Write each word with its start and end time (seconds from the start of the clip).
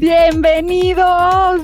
bienvenidos 0.00 1.60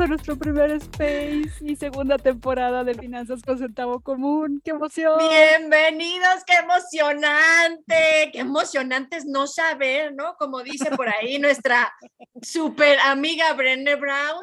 a 0.00 0.06
nuestro 0.08 0.36
primer 0.36 0.72
space 0.72 1.52
y 1.60 1.76
segunda 1.76 2.18
temporada 2.18 2.82
de 2.82 2.94
Finanzas 2.94 3.40
con 3.42 3.56
Centavo 3.56 4.00
Común. 4.00 4.60
¡Qué 4.64 4.72
emoción! 4.72 5.16
Bienvenidos, 5.18 6.42
qué 6.44 6.54
emocionante, 6.54 8.30
qué 8.32 8.40
emocionante 8.40 9.16
es 9.16 9.26
no 9.26 9.46
saber, 9.46 10.12
¿no? 10.12 10.34
Como 10.38 10.64
dice 10.64 10.90
por 10.90 11.08
ahí 11.08 11.38
nuestra 11.38 11.94
super 12.42 12.98
amiga 13.00 13.52
Brené 13.52 13.94
Brown. 13.94 14.42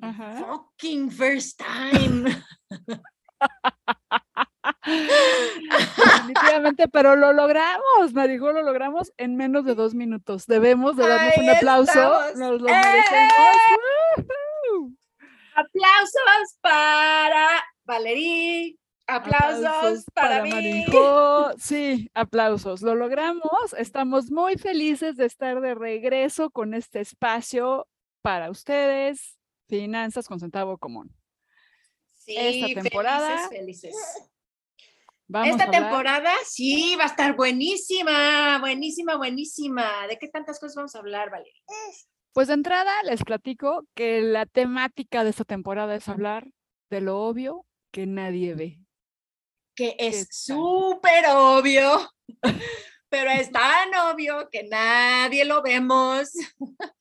Fucking 0.00 1.10
first 1.10 1.60
time. 1.60 2.42
Definitivamente, 4.84 6.88
pero 6.88 7.16
lo 7.16 7.32
logramos, 7.32 8.12
Marijo, 8.12 8.52
lo 8.52 8.62
logramos 8.62 9.12
en 9.16 9.36
menos 9.36 9.64
de 9.64 9.74
dos 9.74 9.94
minutos. 9.94 10.46
Debemos 10.46 10.96
de 10.96 11.06
darnos 11.06 11.36
un 11.36 11.50
aplauso, 11.50 12.20
nos 12.36 12.60
lo 12.60 12.68
merecemos. 12.68 13.56
Aplausos 15.54 16.58
para 16.60 17.64
Valerí, 17.84 18.78
aplausos, 19.06 20.04
para, 20.14 20.40
para 20.40 20.42
mí. 20.42 20.86
Sí, 21.58 22.10
aplausos, 22.14 22.82
lo 22.82 22.94
logramos. 22.94 23.74
Estamos 23.76 24.30
muy 24.30 24.56
felices 24.56 25.16
de 25.16 25.26
estar 25.26 25.60
de 25.60 25.74
regreso 25.74 26.50
con 26.50 26.74
este 26.74 27.00
espacio 27.00 27.86
para 28.22 28.50
ustedes, 28.50 29.38
Finanzas 29.68 30.26
con 30.26 30.40
Centavo 30.40 30.78
Común. 30.78 31.14
Sí, 32.14 32.34
esta 32.36 32.82
temporada. 32.82 33.48
Felices, 33.50 33.94
esta 35.44 35.70
temporada 35.70 36.30
sí 36.44 36.96
va 36.96 37.04
a 37.04 37.08
estar 37.08 37.34
buenísima, 37.36 38.58
buenísima, 38.58 39.16
buenísima. 39.16 40.06
¿De 40.08 40.18
qué 40.18 40.28
tantas 40.28 40.60
cosas 40.60 40.76
vamos 40.76 40.94
a 40.94 40.98
hablar, 40.98 41.30
Valeria? 41.30 41.62
Pues 42.32 42.48
de 42.48 42.54
entrada 42.54 42.92
les 43.04 43.22
platico 43.24 43.86
que 43.94 44.20
la 44.20 44.46
temática 44.46 45.24
de 45.24 45.30
esta 45.30 45.44
temporada 45.44 45.94
es 45.94 46.08
hablar 46.08 46.48
de 46.90 47.00
lo 47.00 47.20
obvio 47.20 47.64
que 47.90 48.06
nadie 48.06 48.54
ve. 48.54 48.80
Que 49.74 49.96
es 49.98 50.28
súper 50.30 51.26
obvio. 51.28 52.08
pero 53.14 53.30
es 53.30 53.52
tan 53.52 53.90
obvio 54.10 54.48
que 54.50 54.64
nadie 54.64 55.44
lo 55.44 55.62
vemos. 55.62 56.30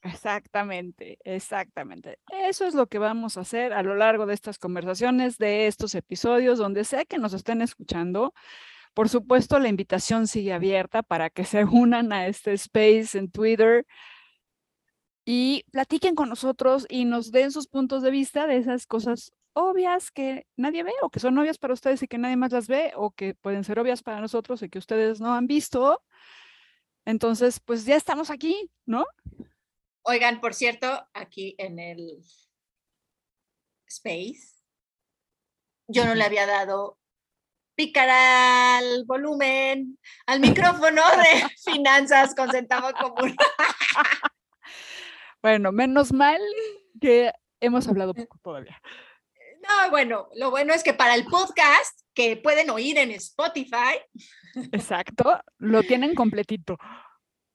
Exactamente, 0.04 1.18
exactamente. 1.24 2.20
Eso 2.32 2.68
es 2.68 2.76
lo 2.76 2.86
que 2.86 3.00
vamos 3.00 3.36
a 3.36 3.42
hacer 3.42 3.74
a 3.74 3.82
lo 3.82 3.96
largo 3.96 4.28
de 4.28 4.36
estas 4.36 4.60
conversaciones, 4.60 5.40
de 5.40 5.66
estos 5.66 5.96
episodios, 5.96 6.60
donde 6.60 6.84
sé 6.84 7.08
que 7.08 7.18
nos 7.18 7.34
estén 7.34 7.64
escuchando. 7.64 8.32
Por 8.94 9.10
supuesto, 9.10 9.58
la 9.58 9.70
invitación 9.70 10.28
sigue 10.28 10.54
abierta 10.54 11.02
para 11.02 11.32
que 11.32 11.46
se 11.46 11.64
unan 11.66 12.14
a 12.14 12.28
este 12.28 12.54
space 12.54 13.18
en 13.18 13.32
Twitter 13.32 13.88
y 15.26 15.64
platiquen 15.72 16.14
con 16.14 16.30
nosotros 16.30 16.86
y 16.90 17.06
nos 17.06 17.32
den 17.32 17.52
sus 17.52 17.66
puntos 17.66 18.04
de 18.04 18.12
vista 18.12 18.46
de 18.46 18.58
esas 18.58 18.86
cosas 18.86 19.34
obvias 19.54 20.12
que 20.12 20.48
nadie 20.56 20.84
ve 20.84 20.94
o 21.02 21.10
que 21.10 21.20
son 21.20 21.38
obvias 21.38 21.58
para 21.58 21.74
ustedes 21.74 22.02
y 22.04 22.08
que 22.08 22.18
nadie 22.18 22.36
más 22.36 22.52
las 22.52 22.68
ve 22.68 22.92
o 22.96 23.12
que 23.12 23.36
pueden 23.36 23.64
ser 23.64 23.80
obvias 23.80 24.04
para 24.04 24.22
nosotros 24.22 24.62
y 24.62 24.70
que 24.70 24.80
ustedes 24.80 25.20
no 25.20 25.34
han 25.34 25.48
visto. 25.48 26.04
Entonces, 27.06 27.60
pues 27.60 27.86
ya 27.86 27.96
estamos 27.96 28.30
aquí, 28.30 28.72
¿no? 28.86 29.06
Oigan, 30.04 30.42
por 30.42 30.54
cierto, 30.54 31.08
aquí 31.14 31.56
en 31.58 31.80
el 31.80 32.24
space, 33.88 34.64
yo 35.88 36.06
no 36.06 36.16
le 36.16 36.24
había 36.24 36.46
dado 36.46 36.98
picar 37.76 38.10
al 38.10 39.06
volumen, 39.06 39.98
al 40.26 40.40
micrófono 40.40 41.02
de 41.18 41.50
finanzas 41.64 42.36
con 42.36 42.52
centavo 42.52 42.92
común. 42.94 43.36
bueno, 45.42 45.72
menos 45.72 46.12
mal 46.12 46.42
que 47.00 47.32
hemos 47.60 47.88
hablado 47.88 48.14
poco 48.28 48.38
todavía. 48.42 48.82
No, 49.64 49.90
bueno, 49.92 50.30
lo 50.36 50.52
bueno 50.52 50.74
es 50.74 50.84
que 50.84 50.94
para 50.94 51.16
el 51.16 51.26
podcast 51.26 52.02
que 52.14 52.36
pueden 52.36 52.70
oír 52.70 52.98
en 52.98 53.12
Spotify. 53.12 53.98
Exacto, 54.72 55.40
lo 55.58 55.84
tienen 55.84 56.16
completito. 56.16 56.78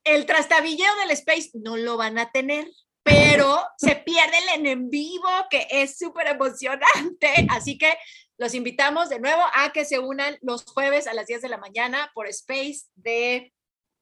El 0.04 0.24
trastabilleo 0.24 0.96
del 1.00 1.10
Space 1.10 1.50
no 1.52 1.76
lo 1.76 1.98
van 1.98 2.18
a 2.18 2.30
tener, 2.30 2.66
pero 3.02 3.60
se 3.76 3.96
pierden 4.06 4.66
en 4.66 4.88
vivo, 4.88 5.28
que 5.50 5.66
es 5.70 5.98
súper 5.98 6.28
emocionante. 6.28 7.46
Así 7.50 7.76
que 7.76 7.92
los 8.38 8.54
invitamos 8.54 9.10
de 9.10 9.20
nuevo 9.20 9.42
a 9.54 9.70
que 9.72 9.84
se 9.84 9.98
unan 9.98 10.38
los 10.40 10.64
jueves 10.64 11.06
a 11.06 11.14
las 11.14 11.26
10 11.26 11.42
de 11.42 11.48
la 11.50 11.58
mañana 11.58 12.10
por 12.14 12.26
Space 12.28 12.86
de 12.94 13.52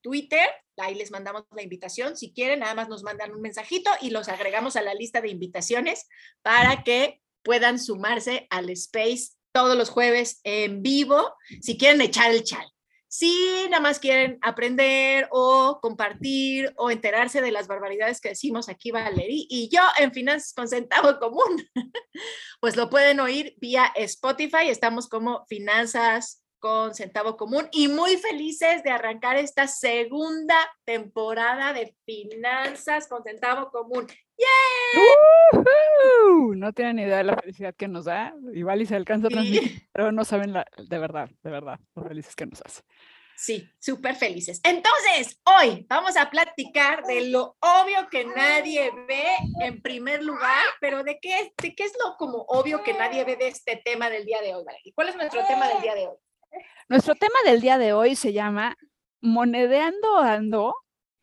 Twitter. 0.00 0.48
Ahí 0.76 0.94
les 0.94 1.10
mandamos 1.10 1.44
la 1.50 1.62
invitación. 1.62 2.16
Si 2.16 2.32
quieren, 2.32 2.60
nada 2.60 2.74
más 2.74 2.88
nos 2.88 3.02
mandan 3.02 3.34
un 3.34 3.40
mensajito 3.40 3.90
y 4.00 4.10
los 4.10 4.28
agregamos 4.28 4.76
a 4.76 4.82
la 4.82 4.94
lista 4.94 5.20
de 5.20 5.30
invitaciones 5.30 6.06
para 6.42 6.84
que 6.84 7.20
puedan 7.46 7.78
sumarse 7.78 8.48
al 8.50 8.68
space 8.70 9.28
todos 9.52 9.76
los 9.78 9.88
jueves 9.88 10.40
en 10.42 10.82
vivo 10.82 11.32
si 11.62 11.78
quieren 11.78 12.00
echar 12.00 12.32
el 12.32 12.42
chal. 12.42 12.66
Si 13.06 13.32
nada 13.70 13.80
más 13.80 14.00
quieren 14.00 14.36
aprender 14.42 15.28
o 15.30 15.78
compartir 15.80 16.74
o 16.76 16.90
enterarse 16.90 17.40
de 17.40 17.52
las 17.52 17.68
barbaridades 17.68 18.20
que 18.20 18.30
decimos 18.30 18.68
aquí 18.68 18.90
Valerie 18.90 19.46
y 19.48 19.70
yo 19.72 19.80
en 19.98 20.12
Finanzas 20.12 20.52
con 20.54 20.66
Centavo 20.66 21.20
Común, 21.20 21.64
pues 22.60 22.74
lo 22.76 22.90
pueden 22.90 23.20
oír 23.20 23.54
vía 23.58 23.92
Spotify. 23.94 24.68
Estamos 24.68 25.08
como 25.08 25.46
Finanzas 25.46 26.42
con 26.58 26.94
centavo 26.94 27.36
común 27.36 27.68
y 27.70 27.86
muy 27.86 28.16
felices 28.16 28.82
de 28.82 28.90
arrancar 28.90 29.36
esta 29.36 29.68
segunda 29.68 30.56
temporada 30.84 31.72
de 31.72 31.94
Finanzas 32.04 33.06
con 33.06 33.22
centavo 33.22 33.70
común. 33.70 34.08
¡Yeah! 34.36 35.64
No 36.54 36.72
tienen 36.72 36.98
idea 36.98 37.18
de 37.18 37.24
la 37.24 37.36
felicidad 37.36 37.74
que 37.74 37.88
nos 37.88 38.06
da. 38.06 38.34
Igual 38.52 38.82
y 38.82 38.86
se 38.86 38.96
alcanza 38.96 39.26
a 39.28 39.30
transmitir, 39.30 39.88
pero 39.92 40.12
no 40.12 40.24
saben 40.24 40.52
la, 40.52 40.66
de 40.76 40.98
verdad, 40.98 41.30
de 41.42 41.50
verdad, 41.50 41.78
lo 41.94 42.04
felices 42.04 42.34
que 42.34 42.46
nos 42.46 42.60
hace. 42.62 42.82
Sí, 43.36 43.68
súper 43.78 44.16
felices. 44.16 44.60
Entonces, 44.64 45.38
hoy 45.44 45.84
vamos 45.88 46.16
a 46.16 46.30
platicar 46.30 47.04
de 47.04 47.28
lo 47.28 47.56
obvio 47.60 48.08
que 48.10 48.24
nadie 48.24 48.90
ve 49.06 49.26
en 49.60 49.82
primer 49.82 50.22
lugar, 50.22 50.64
pero 50.80 51.04
de 51.04 51.18
qué, 51.20 51.52
de 51.62 51.74
qué 51.74 51.84
es 51.84 51.92
lo 52.02 52.16
como 52.16 52.46
obvio 52.48 52.82
que 52.82 52.94
nadie 52.94 53.24
ve 53.24 53.36
de 53.36 53.48
este 53.48 53.76
tema 53.84 54.08
del 54.08 54.24
día 54.24 54.40
de 54.40 54.54
hoy, 54.54 54.64
¿Y 54.84 54.92
¿Cuál 54.92 55.10
es 55.10 55.16
nuestro 55.16 55.44
tema 55.46 55.68
del 55.68 55.82
día 55.82 55.94
de 55.94 56.06
hoy? 56.06 56.16
Nuestro 56.88 57.14
tema 57.14 57.38
del 57.44 57.60
día 57.60 57.76
de 57.76 57.92
hoy 57.92 58.16
se 58.16 58.32
llama 58.32 58.76
Monedeando 59.20 60.16
Ando, 60.18 60.74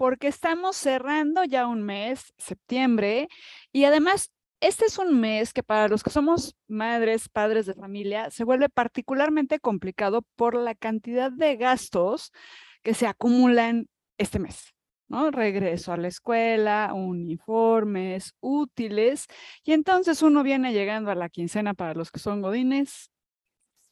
porque 0.03 0.28
estamos 0.28 0.75
cerrando 0.75 1.46
ya 1.46 1.66
un 1.66 1.81
mes, 1.81 2.34
septiembre, 2.38 3.30
y 3.72 3.86
además 3.86 4.34
este 4.59 4.83
es 4.83 4.98
un 4.98 5.18
mes 5.22 5.54
que 5.54 5.63
para 5.63 5.88
los 5.88 6.04
que 6.04 6.10
somos 6.10 6.57
madres, 6.68 7.30
padres 7.30 7.68
de 7.68 7.74
familia, 7.74 8.30
se 8.30 8.44
vuelve 8.44 8.68
particularmente 8.68 9.62
complicado 9.62 10.24
por 10.36 10.56
la 10.56 10.75
cantidad 10.75 11.31
de 11.31 11.56
gastos 11.56 12.33
que 12.81 12.94
se 12.94 13.07
acumulan 13.07 13.88
este 14.18 14.39
mes. 14.39 14.74
¿no? 15.07 15.31
Regreso 15.31 15.94
a 15.94 15.98
la 15.98 16.10
escuela, 16.10 16.92
uniformes, 16.94 18.33
útiles, 18.42 19.27
y 19.63 19.72
entonces 19.72 20.22
uno 20.22 20.44
viene 20.44 20.74
llegando 20.74 21.12
a 21.12 21.16
la 21.16 21.30
quincena 21.30 21.74
para 21.75 21.94
los 21.94 22.12
que 22.12 22.19
son 22.19 22.42
godines, 22.42 23.10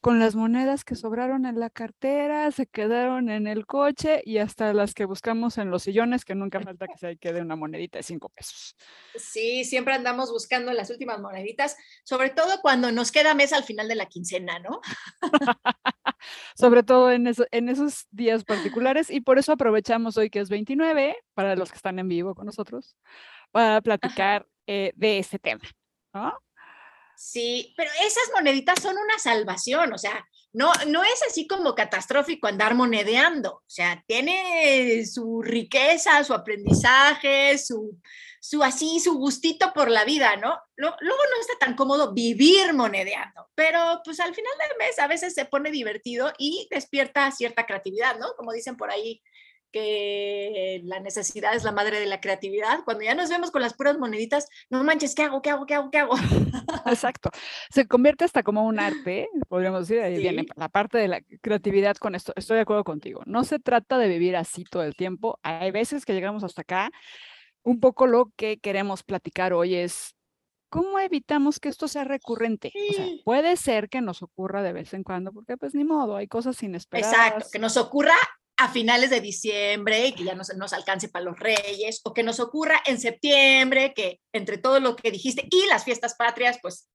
con 0.02 0.20
las 0.20 0.36
monedas 0.36 0.84
que 0.84 0.96
sobraron 0.96 1.46
en 1.46 1.60
la 1.60 1.70
cartera, 1.70 2.52
se 2.52 2.66
quedaron 2.66 3.30
en 3.30 3.46
el 3.46 3.68
coche 3.68 4.24
y 4.26 4.40
hasta 4.40 4.74
las 4.74 4.96
que 4.96 5.06
buscamos 5.06 5.60
en 5.60 5.70
los 5.70 5.84
sillones, 5.84 6.26
que 6.26 6.34
nunca 6.34 6.60
falta 6.60 6.88
que 6.88 6.98
se 6.98 7.18
quede 7.18 7.42
una 7.42 7.56
monedita 7.56 8.00
de 8.00 8.04
cinco 8.04 8.30
pesos. 8.30 8.76
Sí, 9.16 9.64
siempre 9.64 9.94
andamos 9.94 10.32
buscando 10.32 10.74
las 10.74 10.90
últimas 10.90 11.20
moneditas, 11.22 11.78
sobre 12.04 12.32
todo 12.32 12.62
cuando 12.64 12.92
nos 12.92 13.12
queda 13.12 13.36
mes 13.36 13.54
al 13.54 13.64
final 13.64 13.88
de 13.88 13.96
la 13.96 14.08
quincena, 14.08 14.58
¿no? 14.58 14.82
sobre 16.56 16.82
todo 16.82 17.12
en, 17.12 17.32
en 17.52 17.70
esos 17.70 18.08
días 18.10 18.44
particulares 18.44 19.12
y 19.12 19.22
por 19.22 19.38
eso 19.38 19.52
aprovechamos 19.52 20.18
hoy 20.18 20.32
que 20.32 20.40
es 20.40 20.50
29, 20.50 21.16
para 21.36 21.56
los 21.56 21.70
que 21.70 21.78
están 21.78 22.00
en 22.00 22.08
vivo 22.08 22.34
con 22.34 22.48
nosotros, 22.48 22.96
para 23.52 23.82
platicar 23.82 24.48
eh, 24.66 24.94
de 24.96 25.20
este 25.20 25.38
tema, 25.38 25.62
¿no? 26.12 26.34
Sí, 27.24 27.72
pero 27.78 27.92
esas 28.04 28.32
moneditas 28.34 28.82
son 28.82 28.98
una 28.98 29.20
salvación, 29.20 29.94
o 29.94 29.98
sea, 30.00 30.28
no, 30.54 30.74
no 30.88 31.04
es 31.04 31.22
así 31.30 31.46
como 31.46 31.76
catastrófico 31.76 32.48
andar 32.48 32.74
monedeando, 32.74 33.58
o 33.58 33.70
sea, 33.70 34.04
tiene 34.08 35.06
su 35.06 35.44
riqueza, 35.44 36.24
su 36.24 36.34
aprendizaje, 36.34 37.60
su, 37.60 37.96
su 38.42 38.64
así, 38.64 39.00
su 39.00 39.14
gustito 39.20 39.72
por 39.72 39.92
la 39.92 40.04
vida, 40.04 40.36
¿no? 40.36 40.60
Luego 40.76 40.98
no 41.00 41.42
está 41.42 41.54
tan 41.60 41.76
cómodo 41.76 42.12
vivir 42.12 42.74
monedeando, 42.74 43.48
pero 43.54 44.02
pues 44.04 44.20
al 44.20 44.34
final 44.34 44.54
del 44.58 44.78
mes 44.80 44.98
a 44.98 45.06
veces 45.06 45.36
se 45.36 45.46
pone 45.46 45.70
divertido 45.70 46.34
y 46.40 46.68
despierta 46.72 47.32
cierta 47.32 47.68
creatividad, 47.68 48.18
¿no? 48.18 48.34
Como 48.36 48.52
dicen 48.52 48.76
por 48.78 48.90
ahí, 48.90 49.22
que 49.72 50.82
la 50.84 51.00
necesidad 51.00 51.56
es 51.56 51.64
la 51.64 51.72
madre 51.72 52.00
de 52.00 52.06
la 52.06 52.20
creatividad. 52.20 52.84
Cuando 52.84 53.04
ya 53.04 53.16
nos 53.16 53.30
vemos 53.30 53.52
con 53.52 53.62
las 53.62 53.74
puras 53.74 53.98
moneditas, 53.98 54.48
no 54.70 54.84
manches, 54.84 55.16
¿qué 55.16 55.24
hago? 55.24 55.42
¿Qué 55.42 55.50
hago? 55.50 55.66
¿Qué 55.66 55.76
hago? 55.76 55.90
¿Qué 55.90 55.98
hago? 56.00 56.16
Exacto. 56.86 57.30
Se 57.70 57.88
convierte 57.88 58.26
hasta 58.26 58.44
como 58.44 58.66
un 58.66 58.80
arte, 58.80 59.30
podríamos 59.48 59.88
decir, 59.88 60.04
ahí 60.04 60.18
viene 60.18 60.46
la 60.56 60.70
parte 60.70 60.98
de 60.98 61.08
la 61.08 61.22
creatividad 61.42 61.96
con 61.98 62.16
esto. 62.16 62.34
Estoy 62.36 62.56
de 62.56 62.62
acuerdo 62.62 62.84
contigo. 62.84 63.22
No 63.26 63.44
se 63.44 63.60
trata 63.60 63.98
de 63.98 64.08
vivir 64.08 64.36
así 64.36 64.64
todo 64.64 64.84
el 64.84 64.96
tiempo. 64.96 65.40
Hay 65.44 65.72
veces 65.72 66.06
que 66.06 66.14
llegamos 66.14 66.44
hasta 66.44 66.62
acá. 66.62 66.92
Un 67.64 67.80
poco 67.80 68.08
lo 68.08 68.32
que 68.36 68.58
queremos 68.58 69.04
platicar 69.04 69.54
hoy 69.54 69.76
es 69.76 70.16
¿cómo 70.72 71.00
evitamos 71.00 71.60
que 71.60 71.70
esto 71.70 71.88
sea 71.88 72.06
recurrente? 72.06 72.72
O 72.90 72.94
sea, 72.94 73.06
puede 73.26 73.58
ser 73.58 73.90
que 73.90 74.02
nos 74.02 74.24
ocurra 74.24 74.64
de 74.64 74.74
vez 74.74 74.94
en 74.94 75.04
cuando, 75.04 75.32
porque 75.34 75.58
pues 75.58 75.76
ni 75.76 75.84
modo, 75.84 76.16
hay 76.16 76.28
cosas 76.28 76.64
inesperadas. 76.64 77.14
Exacto, 77.14 77.48
que 77.52 77.60
nos 77.60 77.78
ocurra 77.78 78.16
a 78.64 78.70
finales 78.70 79.10
de 79.10 79.22
diciembre 79.22 80.08
y 80.08 80.14
que 80.14 80.24
ya 80.24 80.36
nos, 80.36 80.56
nos 80.56 80.74
alcance 80.74 81.10
para 81.10 81.26
los 81.26 81.40
reyes, 81.40 82.02
o 82.04 82.14
que 82.14 82.24
nos 82.24 82.40
ocurra 82.40 82.82
en 82.86 83.00
septiembre, 83.00 83.94
que 83.96 84.20
entre 84.34 84.58
todo 84.58 84.80
lo 84.80 84.96
que 84.96 85.12
dijiste 85.12 85.48
y 85.50 85.66
las 85.68 85.84
fiestas 85.84 86.16
patrias, 86.16 86.60
pues 86.62 86.90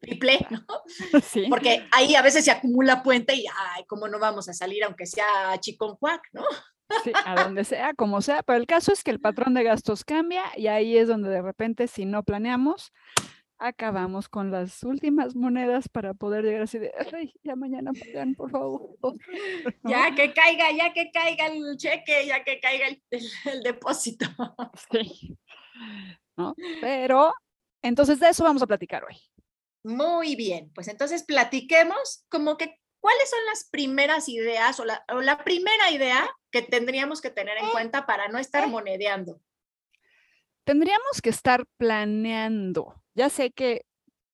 triple, 0.00 0.46
¿no? 0.50 0.64
Sí. 1.22 1.46
Porque 1.48 1.86
ahí 1.92 2.14
a 2.14 2.22
veces 2.22 2.44
se 2.44 2.50
acumula 2.50 3.02
puente 3.02 3.34
y, 3.34 3.46
ay, 3.46 3.84
¿cómo 3.86 4.08
no 4.08 4.18
vamos 4.18 4.48
a 4.48 4.52
salir 4.52 4.84
aunque 4.84 5.06
sea 5.06 5.58
chiconcuac, 5.60 6.22
¿no? 6.32 6.42
Sí, 7.02 7.12
a 7.24 7.42
donde 7.42 7.64
sea, 7.64 7.94
como 7.94 8.22
sea, 8.22 8.42
pero 8.42 8.58
el 8.58 8.66
caso 8.66 8.92
es 8.92 9.02
que 9.02 9.10
el 9.10 9.20
patrón 9.20 9.54
de 9.54 9.64
gastos 9.64 10.04
cambia 10.04 10.44
y 10.56 10.68
ahí 10.68 10.96
es 10.96 11.08
donde 11.08 11.28
de 11.28 11.42
repente, 11.42 11.88
si 11.88 12.04
no 12.04 12.22
planeamos, 12.22 12.92
acabamos 13.58 14.28
con 14.28 14.50
las 14.50 14.82
últimas 14.82 15.34
monedas 15.34 15.88
para 15.88 16.14
poder 16.14 16.44
llegar 16.44 16.62
así 16.62 16.78
de, 16.78 16.92
ay, 17.12 17.32
ya 17.42 17.56
mañana 17.56 17.92
pagan, 17.92 18.34
por 18.34 18.50
favor. 18.50 18.96
Ya 19.84 20.14
que 20.14 20.32
caiga, 20.32 20.70
ya 20.72 20.92
que 20.92 21.10
caiga 21.10 21.46
el 21.46 21.76
cheque, 21.76 22.26
ya 22.26 22.44
que 22.44 22.60
caiga 22.60 22.86
el, 22.88 23.62
depósito. 23.62 24.26
Sí. 24.90 25.36
¿No? 26.36 26.54
Pero, 26.80 27.32
entonces 27.82 28.20
de 28.20 28.28
eso 28.28 28.44
vamos 28.44 28.62
a 28.62 28.66
platicar 28.66 29.04
hoy. 29.04 29.16
Muy 29.84 30.36
bien, 30.36 30.70
pues 30.74 30.88
entonces 30.88 31.22
platiquemos 31.24 32.26
como 32.28 32.56
que 32.56 32.78
cuáles 33.00 33.30
son 33.30 33.38
las 33.46 33.68
primeras 33.70 34.28
ideas 34.28 34.80
o 34.80 34.84
la, 34.84 35.04
o 35.08 35.20
la 35.20 35.44
primera 35.44 35.90
idea 35.90 36.28
que 36.50 36.62
tendríamos 36.62 37.20
que 37.20 37.30
tener 37.30 37.56
en 37.58 37.70
cuenta 37.70 38.04
para 38.04 38.28
no 38.28 38.38
estar 38.38 38.68
monedeando. 38.68 39.40
Tendríamos 40.64 41.22
que 41.22 41.30
estar 41.30 41.64
planeando 41.78 43.05
ya 43.16 43.30
sé 43.30 43.50
que 43.50 43.84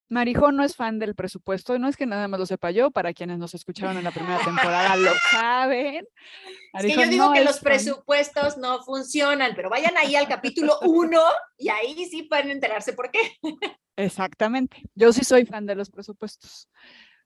Marijón 0.08 0.56
no 0.56 0.64
es 0.64 0.76
fan 0.76 0.98
del 0.98 1.14
presupuesto, 1.14 1.78
no 1.78 1.88
es 1.88 1.96
que 1.96 2.04
nada 2.04 2.28
más 2.28 2.38
lo 2.38 2.44
sepa 2.44 2.70
yo, 2.70 2.90
para 2.90 3.14
quienes 3.14 3.38
nos 3.38 3.54
escucharon 3.54 3.96
en 3.96 4.04
la 4.04 4.10
primera 4.10 4.38
temporada 4.44 4.94
lo 4.96 5.12
saben. 5.30 6.06
es 6.74 6.82
que 6.82 6.94
yo 6.94 7.08
digo 7.08 7.32
que 7.32 7.44
los 7.44 7.60
presupuestos 7.60 8.58
no 8.58 8.82
funcionan, 8.82 9.52
pero 9.56 9.70
vayan 9.70 9.96
ahí 9.96 10.14
al 10.14 10.28
capítulo 10.28 10.78
1 10.82 11.18
y 11.56 11.70
ahí 11.70 12.04
sí 12.10 12.24
pueden 12.24 12.50
enterarse 12.50 12.92
por 12.92 13.10
qué. 13.10 13.20
Exactamente, 13.96 14.82
yo 14.94 15.12
sí 15.12 15.24
soy 15.24 15.46
fan 15.46 15.64
de 15.64 15.76
los 15.76 15.90
presupuestos, 15.90 16.68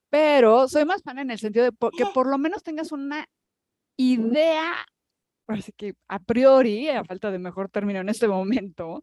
pero 0.09 0.69
soy 0.69 0.85
más 0.85 1.03
fan 1.03 1.19
en 1.19 1.31
el 1.31 1.39
sentido 1.39 1.65
de 1.65 1.73
que 1.97 2.07
por 2.07 2.29
lo 2.29 2.39
menos 2.39 2.63
tengas 2.63 2.93
una 2.93 3.27
idea, 3.97 4.75
así 5.49 5.73
que 5.73 5.95
a 6.07 6.21
priori, 6.21 6.89
a 6.89 7.03
falta 7.03 7.33
de 7.33 7.39
mejor 7.39 7.69
término 7.69 8.01
en 8.01 8.11
este 8.11 8.29
momento, 8.29 9.03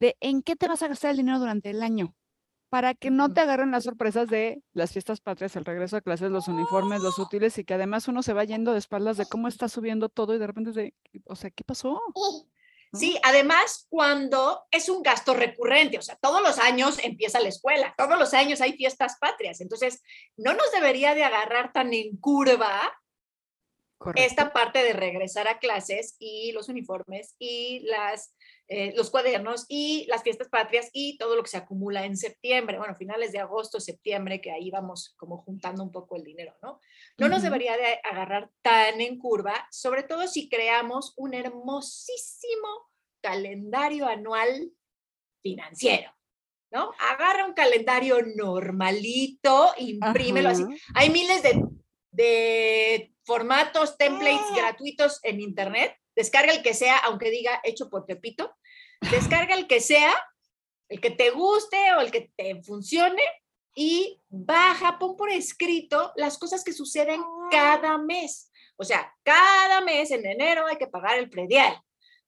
de 0.00 0.16
en 0.20 0.42
qué 0.42 0.56
te 0.56 0.68
vas 0.68 0.82
a 0.82 0.88
gastar 0.88 1.12
el 1.12 1.18
dinero 1.18 1.38
durante 1.38 1.70
el 1.70 1.82
año, 1.82 2.14
para 2.68 2.94
que 2.94 3.10
no 3.10 3.32
te 3.32 3.40
agarren 3.40 3.70
las 3.70 3.84
sorpresas 3.84 4.28
de 4.28 4.62
las 4.72 4.92
fiestas 4.92 5.20
patrias, 5.20 5.56
el 5.56 5.64
regreso 5.64 5.96
a 5.96 6.00
clases, 6.00 6.30
los 6.30 6.48
uniformes, 6.48 7.00
los 7.00 7.18
útiles 7.18 7.56
y 7.58 7.64
que 7.64 7.74
además 7.74 8.08
uno 8.08 8.22
se 8.22 8.32
va 8.32 8.44
yendo 8.44 8.72
de 8.72 8.78
espaldas 8.78 9.16
de 9.16 9.26
cómo 9.26 9.48
está 9.48 9.68
subiendo 9.68 10.08
todo 10.08 10.34
y 10.34 10.38
de 10.38 10.46
repente 10.46 10.72
de, 10.72 10.94
o 11.26 11.36
sea, 11.36 11.50
¿qué 11.50 11.64
pasó? 11.64 12.00
Sí, 12.92 13.18
además 13.22 13.86
cuando 13.88 14.64
es 14.70 14.88
un 14.88 15.02
gasto 15.02 15.34
recurrente, 15.34 15.98
o 15.98 16.02
sea, 16.02 16.16
todos 16.16 16.40
los 16.40 16.58
años 16.58 16.98
empieza 17.02 17.40
la 17.40 17.48
escuela, 17.48 17.94
todos 17.96 18.18
los 18.18 18.32
años 18.32 18.60
hay 18.60 18.72
fiestas 18.72 19.16
patrias, 19.20 19.60
entonces 19.60 20.02
no 20.36 20.54
nos 20.54 20.70
debería 20.72 21.14
de 21.14 21.24
agarrar 21.24 21.72
tan 21.72 21.92
en 21.92 22.16
curva 22.16 22.92
esta 24.14 24.52
parte 24.52 24.82
de 24.82 24.92
regresar 24.92 25.48
a 25.48 25.58
clases 25.58 26.16
y 26.18 26.52
los 26.52 26.68
uniformes 26.68 27.34
y 27.38 27.80
las 27.80 28.34
eh, 28.68 28.92
los 28.96 29.10
cuadernos 29.10 29.64
y 29.68 30.06
las 30.08 30.24
fiestas 30.24 30.48
patrias 30.48 30.90
y 30.92 31.16
todo 31.18 31.36
lo 31.36 31.44
que 31.44 31.50
se 31.50 31.56
acumula 31.56 32.04
en 32.04 32.16
septiembre, 32.16 32.78
bueno, 32.78 32.96
finales 32.96 33.30
de 33.30 33.38
agosto, 33.38 33.78
septiembre, 33.78 34.40
que 34.40 34.50
ahí 34.50 34.72
vamos 34.72 35.14
como 35.16 35.38
juntando 35.38 35.84
un 35.84 35.92
poco 35.92 36.16
el 36.16 36.24
dinero, 36.24 36.52
¿no? 36.60 36.80
No 37.16 37.28
nos 37.28 37.42
debería 37.42 37.76
de 37.76 38.00
agarrar 38.02 38.50
tan 38.62 39.00
en 39.00 39.20
curva, 39.20 39.68
sobre 39.70 40.02
todo 40.02 40.26
si 40.26 40.48
creamos 40.48 41.14
un 41.16 41.34
hermosísimo 41.34 42.90
calendario 43.20 44.06
anual 44.08 44.72
financiero. 45.42 46.12
¿No? 46.72 46.90
Agarra 46.98 47.46
un 47.46 47.54
calendario 47.54 48.18
normalito, 48.34 49.72
imprímelo 49.78 50.48
así. 50.48 50.64
Hay 50.96 51.10
miles 51.10 51.40
de, 51.40 51.62
de 52.10 53.15
formatos, 53.26 53.98
templates 53.98 54.46
¡Ah! 54.52 54.56
gratuitos 54.56 55.20
en 55.22 55.40
internet 55.40 55.94
descarga 56.16 56.52
el 56.52 56.62
que 56.62 56.74
sea, 56.74 56.96
aunque 56.98 57.30
diga 57.30 57.60
hecho 57.62 57.88
por 57.90 58.06
Pepito, 58.06 58.56
descarga 59.10 59.54
el 59.54 59.68
que 59.68 59.80
sea, 59.80 60.12
el 60.88 61.00
que 61.00 61.10
te 61.10 61.30
guste 61.30 61.92
o 61.92 62.00
el 62.00 62.10
que 62.10 62.32
te 62.34 62.62
funcione 62.62 63.22
y 63.74 64.20
baja, 64.28 64.98
pon 64.98 65.16
por 65.16 65.30
escrito 65.30 66.12
las 66.16 66.38
cosas 66.38 66.64
que 66.64 66.72
suceden 66.72 67.20
cada 67.50 67.98
mes. 67.98 68.50
O 68.76 68.84
sea, 68.84 69.14
cada 69.22 69.82
mes 69.82 70.10
en 70.10 70.24
enero 70.24 70.66
hay 70.66 70.76
que 70.76 70.86
pagar 70.86 71.18
el 71.18 71.28
predial. 71.28 71.78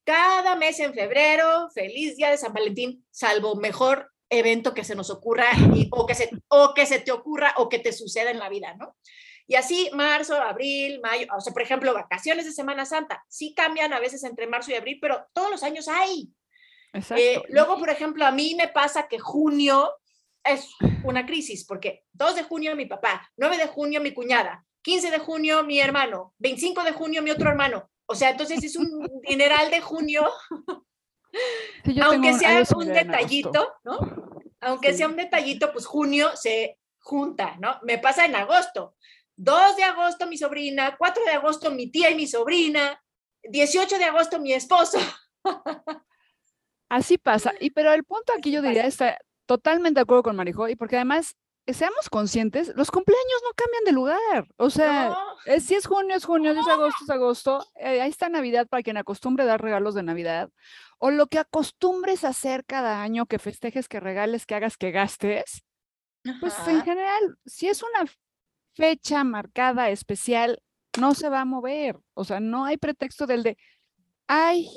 Cada 0.05 0.57
mes 0.57 0.79
en 0.81 0.93
febrero, 0.93 1.71
feliz 1.75 2.17
día 2.17 2.31
de 2.31 2.39
San 2.39 2.53
Valentín, 2.53 3.07
salvo 3.11 3.57
mejor 3.57 4.11
evento 4.31 4.75
que 4.75 4.85
se 4.85 4.95
nos 4.95 5.09
ocurra 5.09 5.47
o, 5.91 6.07
que 6.07 6.15
se, 6.15 6.31
o 6.49 6.75
que 6.75 6.85
se 6.85 7.01
te 7.01 7.13
ocurra 7.13 7.55
o 7.57 7.69
que 7.71 7.79
te 7.79 7.93
suceda 7.93 8.31
en 8.31 8.39
la 8.39 8.51
vida, 8.51 8.75
¿no? 8.75 8.95
Y 9.51 9.55
así 9.55 9.91
marzo, 9.95 10.35
abril, 10.35 11.01
mayo, 11.01 11.27
o 11.35 11.41
sea, 11.41 11.55
por 11.55 11.63
ejemplo, 11.63 11.95
vacaciones 11.95 12.45
de 12.45 12.53
Semana 12.53 12.85
Santa, 12.85 13.25
sí 13.29 13.55
cambian 13.55 13.95
a 13.95 13.99
veces 13.99 14.23
entre 14.25 14.47
marzo 14.47 14.71
y 14.71 14.75
abril, 14.75 14.99
pero 15.01 15.27
todos 15.33 15.51
los 15.51 15.63
años 15.63 15.89
hay. 15.89 16.31
Eh, 17.17 17.41
luego, 17.49 17.79
por 17.79 17.89
ejemplo, 17.89 18.27
a 18.27 18.31
mí 18.31 18.55
me 18.55 18.69
pasa 18.69 19.09
que 19.09 19.19
junio 19.19 19.91
es 20.45 20.69
una 21.03 21.25
crisis, 21.25 21.65
porque 21.65 22.05
2 22.13 22.37
de 22.37 22.43
junio 22.43 22.77
mi 22.77 22.85
papá, 22.85 23.27
9 23.37 23.57
de 23.57 23.67
junio 23.69 24.03
mi 24.03 24.13
cuñada, 24.13 24.67
15 24.83 25.11
de 25.11 25.19
junio 25.19 25.65
mi 25.65 25.81
hermano, 25.81 26.35
25 26.39 26.85
de 26.85 26.93
junio 26.93 27.23
mi 27.23 27.31
otro 27.31 27.49
hermano. 27.49 27.91
O 28.07 28.15
sea, 28.15 28.31
entonces 28.31 28.63
es 28.63 28.77
un 28.77 29.23
dineral 29.27 29.71
de 29.71 29.81
junio, 29.81 30.31
aunque 32.03 32.35
sea 32.35 32.63
un 32.77 32.89
detallito, 32.89 33.75
¿no? 33.85 33.99
Aunque 34.61 34.93
sea 34.93 35.09
un 35.09 35.17
detallito, 35.17 35.73
pues 35.73 35.87
junio 35.87 36.31
se 36.37 36.79
junta, 37.01 37.57
¿no? 37.61 37.79
Me 37.83 37.99
pasa 37.99 38.27
en 38.27 38.37
agosto. 38.37 38.95
2 39.39 39.77
de 39.77 39.85
agosto 39.85 40.27
mi 40.27 40.37
sobrina, 40.37 40.97
4 40.99 41.25
de 41.25 41.31
agosto 41.31 41.71
mi 41.71 41.91
tía 41.91 42.11
y 42.11 42.17
mi 42.17 42.27
sobrina, 42.27 43.01
18 43.45 43.97
de 43.97 44.05
agosto 44.05 44.41
mi 44.41 44.53
esposo. 44.53 44.99
Así 46.89 47.19
pasa. 47.19 47.53
Y 47.61 47.71
pero 47.71 47.93
el 47.93 48.05
punto 48.05 48.33
aquí 48.37 48.51
yo 48.51 48.61
diría 48.61 48.85
está 48.85 49.17
totalmente 49.47 49.99
de 49.99 50.03
acuerdo 50.03 50.25
con 50.25 50.37
Marijo 50.37 50.69
y 50.69 50.75
porque 50.75 50.97
además 50.97 51.37
eh, 51.67 51.73
seamos 51.73 52.11
conscientes, 52.11 52.73
los 52.75 52.91
cumpleaños 52.91 53.43
no 53.45 53.51
cambian 53.55 53.85
de 53.85 53.93
lugar. 53.93 54.49
O 54.57 54.71
sea, 54.71 55.17
si 55.61 55.77
es 55.77 55.87
junio, 55.87 56.17
es 56.17 56.25
junio, 56.25 56.53
si 56.55 56.61
es 56.61 56.67
agosto, 56.67 57.05
es 57.05 57.11
agosto. 57.11 57.67
Eh, 57.77 58.01
ahí 58.01 58.11
está 58.11 58.29
Navidad 58.29 58.67
para 58.67 58.83
quien 58.83 58.97
acostumbre 58.97 59.45
dar 59.45 59.63
regalos 59.63 59.95
de 59.95 60.03
Navidad. 60.03 60.51
O 60.99 61.11
lo 61.13 61.29
que 61.29 61.39
acostumbres 61.39 62.25
a 62.25 62.29
hacer 62.31 62.65
cada 62.65 63.03
año, 63.03 63.27
que 63.27 63.39
festejes, 63.39 63.87
que 63.87 64.01
regales, 64.01 64.47
que 64.47 64.57
hagas, 64.57 64.77
que 64.77 64.91
gastes. 64.91 65.63
Pues 66.41 66.55
en 66.67 66.83
general, 66.83 67.39
si 67.47 67.69
es 67.69 67.83
una 67.83 68.11
fecha 68.79 69.25
marcada 69.25 69.91
especial 69.91 70.63
no 71.01 71.15
se 71.15 71.29
va 71.29 71.41
a 71.41 71.45
mover. 71.45 71.99
O 72.15 72.25
sea, 72.25 72.39
no 72.39 72.65
hay 72.65 72.77
pretexto 72.77 73.27
del 73.27 73.43
de, 73.43 73.59
ay, 74.29 74.69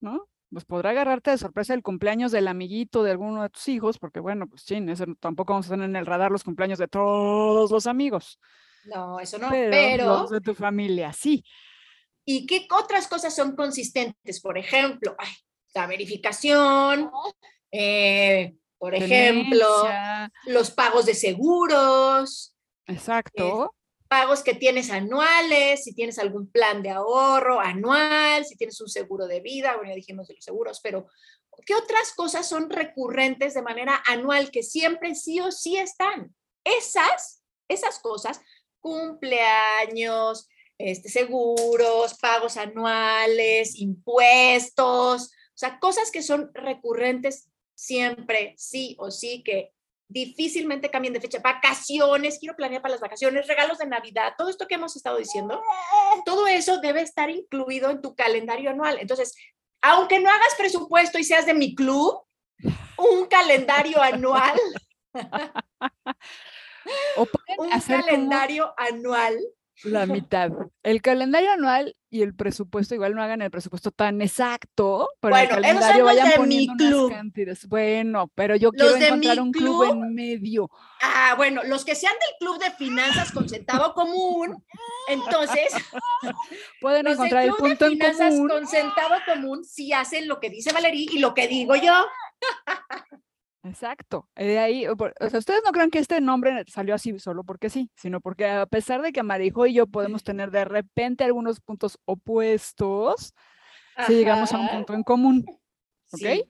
¿no? 0.00 0.26
Pues 0.50 0.64
podrá 0.64 0.90
agarrarte 0.90 1.30
de 1.30 1.38
sorpresa 1.38 1.74
el 1.74 1.82
cumpleaños 1.82 2.32
del 2.32 2.48
amiguito 2.48 3.02
de 3.02 3.10
alguno 3.10 3.42
de 3.42 3.50
tus 3.50 3.68
hijos, 3.68 3.98
porque 3.98 4.20
bueno, 4.20 4.46
pues 4.48 4.62
sí, 4.62 4.78
tampoco 5.20 5.52
vamos 5.52 5.66
a 5.66 5.70
tener 5.70 5.88
en 5.88 5.96
el 5.96 6.06
radar 6.06 6.30
los 6.30 6.44
cumpleaños 6.44 6.78
de 6.78 6.88
todos 6.88 7.70
los 7.70 7.86
amigos. 7.86 8.38
No, 8.86 9.20
eso 9.20 9.38
no, 9.38 9.48
pero, 9.50 10.06
los 10.06 10.30
de 10.30 10.40
tu 10.40 10.54
familia, 10.54 11.12
sí. 11.12 11.44
¿Y 12.24 12.46
qué 12.46 12.66
otras 12.70 13.06
cosas 13.06 13.34
son 13.34 13.54
consistentes? 13.54 14.40
Por 14.40 14.58
ejemplo, 14.58 15.14
la 15.74 15.86
verificación, 15.86 17.10
eh, 17.70 18.54
por 18.78 18.94
ejemplo, 18.94 19.66
los 20.46 20.70
pagos 20.70 21.06
de 21.06 21.14
seguros, 21.14 22.52
Exacto. 22.86 23.74
pagos 24.08 24.42
que 24.42 24.52
tienes 24.52 24.90
anuales, 24.90 25.84
si 25.84 25.94
tienes 25.94 26.18
algún 26.18 26.50
plan 26.50 26.82
de 26.82 26.90
ahorro 26.90 27.60
anual, 27.60 28.44
si 28.44 28.56
tienes 28.56 28.78
un 28.82 28.88
seguro 28.88 29.26
de 29.26 29.40
vida, 29.40 29.74
bueno, 29.76 29.88
ya 29.88 29.96
dijimos 29.96 30.28
de 30.28 30.34
los 30.34 30.44
seguros, 30.44 30.80
pero 30.82 31.06
¿qué 31.64 31.74
otras 31.74 32.12
cosas 32.14 32.46
son 32.46 32.68
recurrentes 32.68 33.54
de 33.54 33.62
manera 33.62 34.02
anual 34.06 34.50
que 34.50 34.62
siempre 34.62 35.14
sí 35.14 35.40
o 35.40 35.50
sí 35.50 35.78
están? 35.78 36.34
Esas, 36.62 37.42
esas 37.68 38.00
cosas, 38.00 38.42
cumpleaños, 38.80 40.46
este, 40.76 41.08
seguros, 41.08 42.18
pagos 42.20 42.58
anuales, 42.58 43.76
impuestos, 43.76 45.22
o 45.24 45.54
sea, 45.54 45.78
cosas 45.78 46.10
que 46.10 46.22
son 46.22 46.50
recurrentes 46.52 47.48
siempre, 47.74 48.54
sí 48.58 48.94
o 48.98 49.10
sí, 49.10 49.42
que 49.42 49.72
difícilmente 50.12 50.90
cambien 50.90 51.14
de 51.14 51.20
fecha. 51.20 51.40
Vacaciones, 51.42 52.38
quiero 52.38 52.56
planear 52.56 52.82
para 52.82 52.92
las 52.92 53.00
vacaciones, 53.00 53.46
regalos 53.46 53.78
de 53.78 53.86
Navidad, 53.86 54.34
todo 54.36 54.48
esto 54.48 54.66
que 54.66 54.74
hemos 54.74 54.96
estado 54.96 55.18
diciendo, 55.18 55.62
todo 56.24 56.46
eso 56.46 56.80
debe 56.80 57.02
estar 57.02 57.30
incluido 57.30 57.90
en 57.90 58.02
tu 58.02 58.14
calendario 58.14 58.70
anual. 58.70 58.98
Entonces, 59.00 59.34
aunque 59.80 60.20
no 60.20 60.30
hagas 60.30 60.54
presupuesto 60.56 61.18
y 61.18 61.24
seas 61.24 61.46
de 61.46 61.54
mi 61.54 61.74
club, 61.74 62.22
un 62.98 63.26
calendario 63.26 64.00
anual. 64.00 64.58
un 67.58 67.80
calendario 67.80 68.72
anual 68.76 69.38
la 69.84 70.06
mitad. 70.06 70.50
El 70.82 71.02
calendario 71.02 71.50
anual 71.52 71.96
y 72.10 72.22
el 72.22 72.34
presupuesto, 72.34 72.94
igual 72.94 73.14
no 73.14 73.22
hagan 73.22 73.40
el 73.40 73.50
presupuesto 73.50 73.90
tan 73.90 74.20
exacto, 74.20 75.08
pero 75.20 75.34
bueno, 75.34 75.56
el 75.56 75.62
calendario 75.62 76.04
vayan 76.04 76.32
poniendo 76.36 76.74
club. 76.76 77.10
cantidades. 77.10 77.66
Bueno, 77.66 78.30
pero 78.34 78.54
yo 78.56 78.70
quiero 78.70 78.96
encontrar 78.96 79.40
un 79.40 79.52
club, 79.52 79.84
en 79.84 80.14
medio. 80.14 80.70
Ah, 81.00 81.34
bueno, 81.36 81.62
los 81.64 81.84
que 81.84 81.94
sean 81.94 82.12
del 82.12 82.38
club 82.38 82.62
de 82.62 82.70
finanzas 82.72 83.32
con 83.32 83.48
centavo 83.48 83.94
común, 83.94 84.62
entonces 85.08 85.72
pueden 86.80 87.06
encontrar 87.06 87.44
el 87.44 87.54
punto 87.54 87.86
de 87.86 87.92
finanzas 87.92 88.32
en 88.32 88.36
común. 88.36 88.48
con 88.48 88.66
centavo 88.66 89.14
común 89.26 89.64
si 89.64 89.92
hacen 89.92 90.28
lo 90.28 90.38
que 90.38 90.50
dice 90.50 90.72
Valerí 90.72 91.08
y 91.12 91.18
lo 91.18 91.32
que 91.32 91.48
digo 91.48 91.76
yo. 91.76 91.94
Exacto. 93.64 94.28
Eh, 94.34 94.46
de 94.46 94.58
ahí, 94.58 94.86
o 94.86 94.96
sea, 94.96 95.38
ustedes 95.38 95.62
no 95.64 95.70
crean 95.70 95.90
que 95.90 96.00
este 96.00 96.20
nombre 96.20 96.64
salió 96.66 96.94
así 96.94 97.18
solo 97.18 97.44
porque 97.44 97.70
sí, 97.70 97.90
sino 97.94 98.20
porque 98.20 98.46
a 98.46 98.66
pesar 98.66 99.02
de 99.02 99.12
que 99.12 99.22
Marijo 99.22 99.66
y 99.66 99.74
yo 99.74 99.86
podemos 99.86 100.24
tener 100.24 100.50
de 100.50 100.64
repente 100.64 101.24
algunos 101.24 101.60
puntos 101.60 101.98
opuestos, 102.04 103.32
si 104.06 104.14
llegamos 104.14 104.52
a 104.52 104.58
un 104.58 104.68
punto 104.68 104.94
en 104.94 105.02
común. 105.02 105.44
¿Ok? 106.12 106.46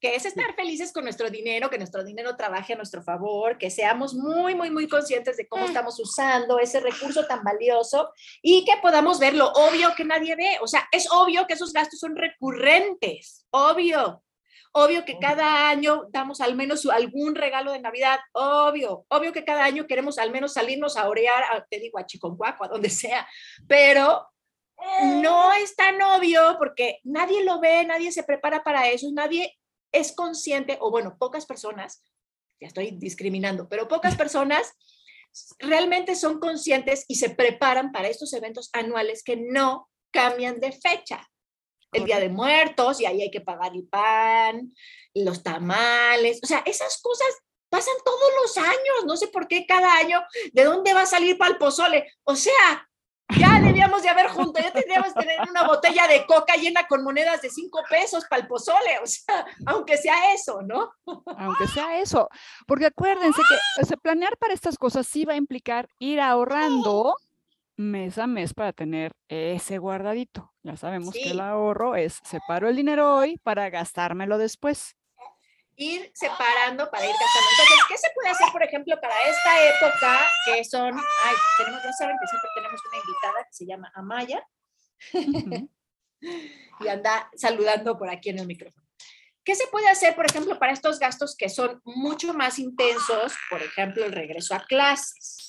Que 0.00 0.16
es 0.16 0.24
estar 0.24 0.54
felices 0.56 0.92
con 0.92 1.04
nuestro 1.04 1.30
dinero, 1.30 1.70
que 1.70 1.78
nuestro 1.78 2.02
dinero 2.02 2.36
trabaje 2.36 2.72
a 2.72 2.76
nuestro 2.76 3.02
favor, 3.02 3.56
que 3.56 3.70
seamos 3.70 4.14
muy, 4.14 4.54
muy, 4.54 4.68
muy 4.68 4.88
conscientes 4.88 5.36
de 5.36 5.46
cómo 5.46 5.64
estamos 5.64 5.98
usando 6.00 6.58
ese 6.58 6.80
recurso 6.80 7.24
tan 7.26 7.44
valioso 7.44 8.10
y 8.42 8.64
que 8.64 8.72
podamos 8.82 9.20
ver 9.20 9.34
lo 9.34 9.52
obvio 9.52 9.94
que 9.96 10.04
nadie 10.04 10.34
ve. 10.34 10.58
O 10.60 10.66
sea, 10.66 10.88
es 10.90 11.08
obvio 11.12 11.46
que 11.46 11.54
esos 11.54 11.72
gastos 11.72 12.00
son 12.00 12.16
recurrentes, 12.16 13.46
obvio. 13.50 14.22
Obvio 14.74 15.04
que 15.04 15.18
cada 15.18 15.68
año 15.68 16.06
damos 16.10 16.40
al 16.40 16.54
menos 16.56 16.86
algún 16.86 17.34
regalo 17.34 17.72
de 17.72 17.80
Navidad, 17.80 18.20
obvio, 18.32 19.04
obvio 19.08 19.32
que 19.32 19.44
cada 19.44 19.64
año 19.64 19.86
queremos 19.86 20.18
al 20.18 20.30
menos 20.30 20.54
salirnos 20.54 20.96
a 20.96 21.08
orear, 21.08 21.66
te 21.68 21.78
digo, 21.78 21.98
a 21.98 22.06
Chiconcuaco, 22.06 22.64
a 22.64 22.68
donde 22.68 22.88
sea, 22.88 23.28
pero 23.68 24.26
no 25.20 25.52
es 25.52 25.76
tan 25.76 26.00
obvio 26.00 26.56
porque 26.58 27.00
nadie 27.04 27.44
lo 27.44 27.60
ve, 27.60 27.84
nadie 27.84 28.12
se 28.12 28.22
prepara 28.22 28.64
para 28.64 28.88
eso, 28.88 29.08
nadie 29.12 29.58
es 29.92 30.12
consciente, 30.12 30.78
o 30.80 30.90
bueno, 30.90 31.16
pocas 31.18 31.44
personas, 31.44 32.02
ya 32.58 32.68
estoy 32.68 32.92
discriminando, 32.92 33.68
pero 33.68 33.88
pocas 33.88 34.16
personas 34.16 34.72
realmente 35.58 36.14
son 36.14 36.40
conscientes 36.40 37.04
y 37.08 37.16
se 37.16 37.30
preparan 37.30 37.92
para 37.92 38.08
estos 38.08 38.32
eventos 38.32 38.70
anuales 38.72 39.22
que 39.22 39.36
no 39.36 39.90
cambian 40.10 40.60
de 40.60 40.72
fecha 40.72 41.28
el 41.92 42.04
Día 42.04 42.18
de 42.18 42.28
Muertos 42.28 43.00
y 43.00 43.06
ahí 43.06 43.22
hay 43.22 43.30
que 43.30 43.40
pagar 43.40 43.72
el 43.74 43.86
pan, 43.86 44.74
los 45.14 45.42
tamales, 45.42 46.40
o 46.42 46.46
sea, 46.46 46.62
esas 46.66 47.00
cosas 47.02 47.28
pasan 47.68 47.94
todos 48.04 48.30
los 48.42 48.58
años, 48.58 49.06
no 49.06 49.16
sé 49.16 49.28
por 49.28 49.48
qué 49.48 49.64
cada 49.66 49.96
año, 49.96 50.22
¿de 50.52 50.64
dónde 50.64 50.92
va 50.92 51.02
a 51.02 51.06
salir 51.06 51.38
para 51.38 51.52
el 51.52 51.58
pozole? 51.58 52.06
O 52.24 52.36
sea, 52.36 52.88
ya 53.38 53.60
debíamos 53.60 54.02
de 54.02 54.10
haber 54.10 54.28
junto, 54.28 54.60
ya 54.60 54.72
tendríamos 54.72 55.14
que 55.14 55.20
tener 55.20 55.40
una 55.48 55.66
botella 55.66 56.06
de 56.06 56.26
coca 56.26 56.54
llena 56.56 56.86
con 56.86 57.02
monedas 57.02 57.40
de 57.40 57.50
cinco 57.50 57.80
pesos 57.88 58.24
para 58.28 58.42
el 58.42 58.48
pozole, 58.48 58.98
o 59.02 59.06
sea, 59.06 59.46
aunque 59.66 59.96
sea 59.96 60.34
eso, 60.34 60.60
¿no? 60.62 60.92
Aunque 61.38 61.66
sea 61.68 61.98
eso, 61.98 62.28
porque 62.66 62.86
acuérdense 62.86 63.40
que 63.48 63.96
planear 63.96 64.36
para 64.36 64.54
estas 64.54 64.76
cosas 64.76 65.06
sí 65.06 65.24
va 65.24 65.34
a 65.34 65.36
implicar 65.36 65.88
ir 65.98 66.20
ahorrando 66.20 67.16
mes 67.90 68.18
a 68.18 68.26
mes 68.26 68.54
para 68.54 68.72
tener 68.72 69.12
ese 69.28 69.78
guardadito. 69.78 70.52
Ya 70.62 70.76
sabemos 70.76 71.14
que 71.14 71.30
el 71.30 71.40
ahorro 71.40 71.96
es 71.96 72.20
separo 72.24 72.68
el 72.68 72.76
dinero 72.76 73.16
hoy 73.16 73.38
para 73.38 73.68
gastármelo 73.70 74.38
después. 74.38 74.96
Ir 75.76 76.10
separando 76.14 76.90
para 76.90 77.04
ir 77.04 77.12
gastando. 77.12 77.48
Entonces, 77.50 77.84
¿qué 77.88 77.98
se 77.98 78.08
puede 78.14 78.28
hacer, 78.28 78.48
por 78.52 78.62
ejemplo, 78.62 79.00
para 79.00 79.14
esta 79.22 79.68
época 79.68 80.20
que 80.46 80.64
son, 80.64 80.94
ay, 80.96 81.34
tenemos, 81.58 81.82
ya 81.82 81.92
saben 81.92 82.16
que 82.20 82.26
siempre 82.28 82.50
tenemos 82.54 82.80
una 82.88 82.98
invitada 82.98 83.44
que 83.44 83.52
se 83.52 83.66
llama 83.66 83.92
Amaya 83.94 84.46
y 86.80 86.88
anda 86.88 87.30
saludando 87.34 87.98
por 87.98 88.08
aquí 88.08 88.30
en 88.30 88.38
el 88.38 88.46
micrófono. 88.46 88.86
¿Qué 89.44 89.56
se 89.56 89.66
puede 89.66 89.88
hacer, 89.88 90.14
por 90.14 90.26
ejemplo, 90.26 90.58
para 90.58 90.72
estos 90.72 91.00
gastos 91.00 91.34
que 91.36 91.48
son 91.48 91.80
mucho 91.84 92.32
más 92.32 92.60
intensos? 92.60 93.34
Por 93.50 93.60
ejemplo, 93.60 94.04
el 94.04 94.12
regreso 94.12 94.54
a 94.54 94.64
clases 94.64 95.42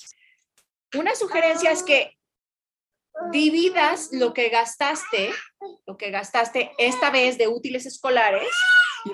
una 0.94 1.14
sugerencia 1.14 1.70
es 1.70 1.82
que 1.82 2.16
dividas 3.30 4.10
lo 4.12 4.32
que 4.32 4.48
gastaste, 4.48 5.30
lo 5.86 5.96
que 5.96 6.10
gastaste 6.10 6.72
esta 6.78 7.10
vez 7.10 7.38
de 7.38 7.48
útiles 7.48 7.86
escolares, 7.86 8.48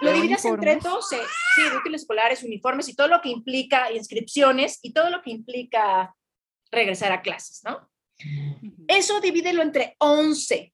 lo 0.01 0.13
dividas 0.13 0.45
entre 0.45 0.77
12, 0.77 1.19
sí, 1.55 1.63
de 1.63 1.77
útiles 1.77 2.03
escolares, 2.03 2.43
uniformes 2.43 2.89
y 2.89 2.95
todo 2.95 3.09
lo 3.09 3.21
que 3.21 3.29
implica 3.29 3.93
inscripciones 3.93 4.79
y 4.83 4.93
todo 4.93 5.11
lo 5.11 5.23
que 5.23 5.31
implica 5.31 6.15
regresar 6.71 7.13
a 7.13 7.23
clases, 7.23 7.63
¿no? 7.65 7.91
Eso 8.87 9.21
divídelo 9.21 9.63
entre 9.63 9.97
11 9.99 10.73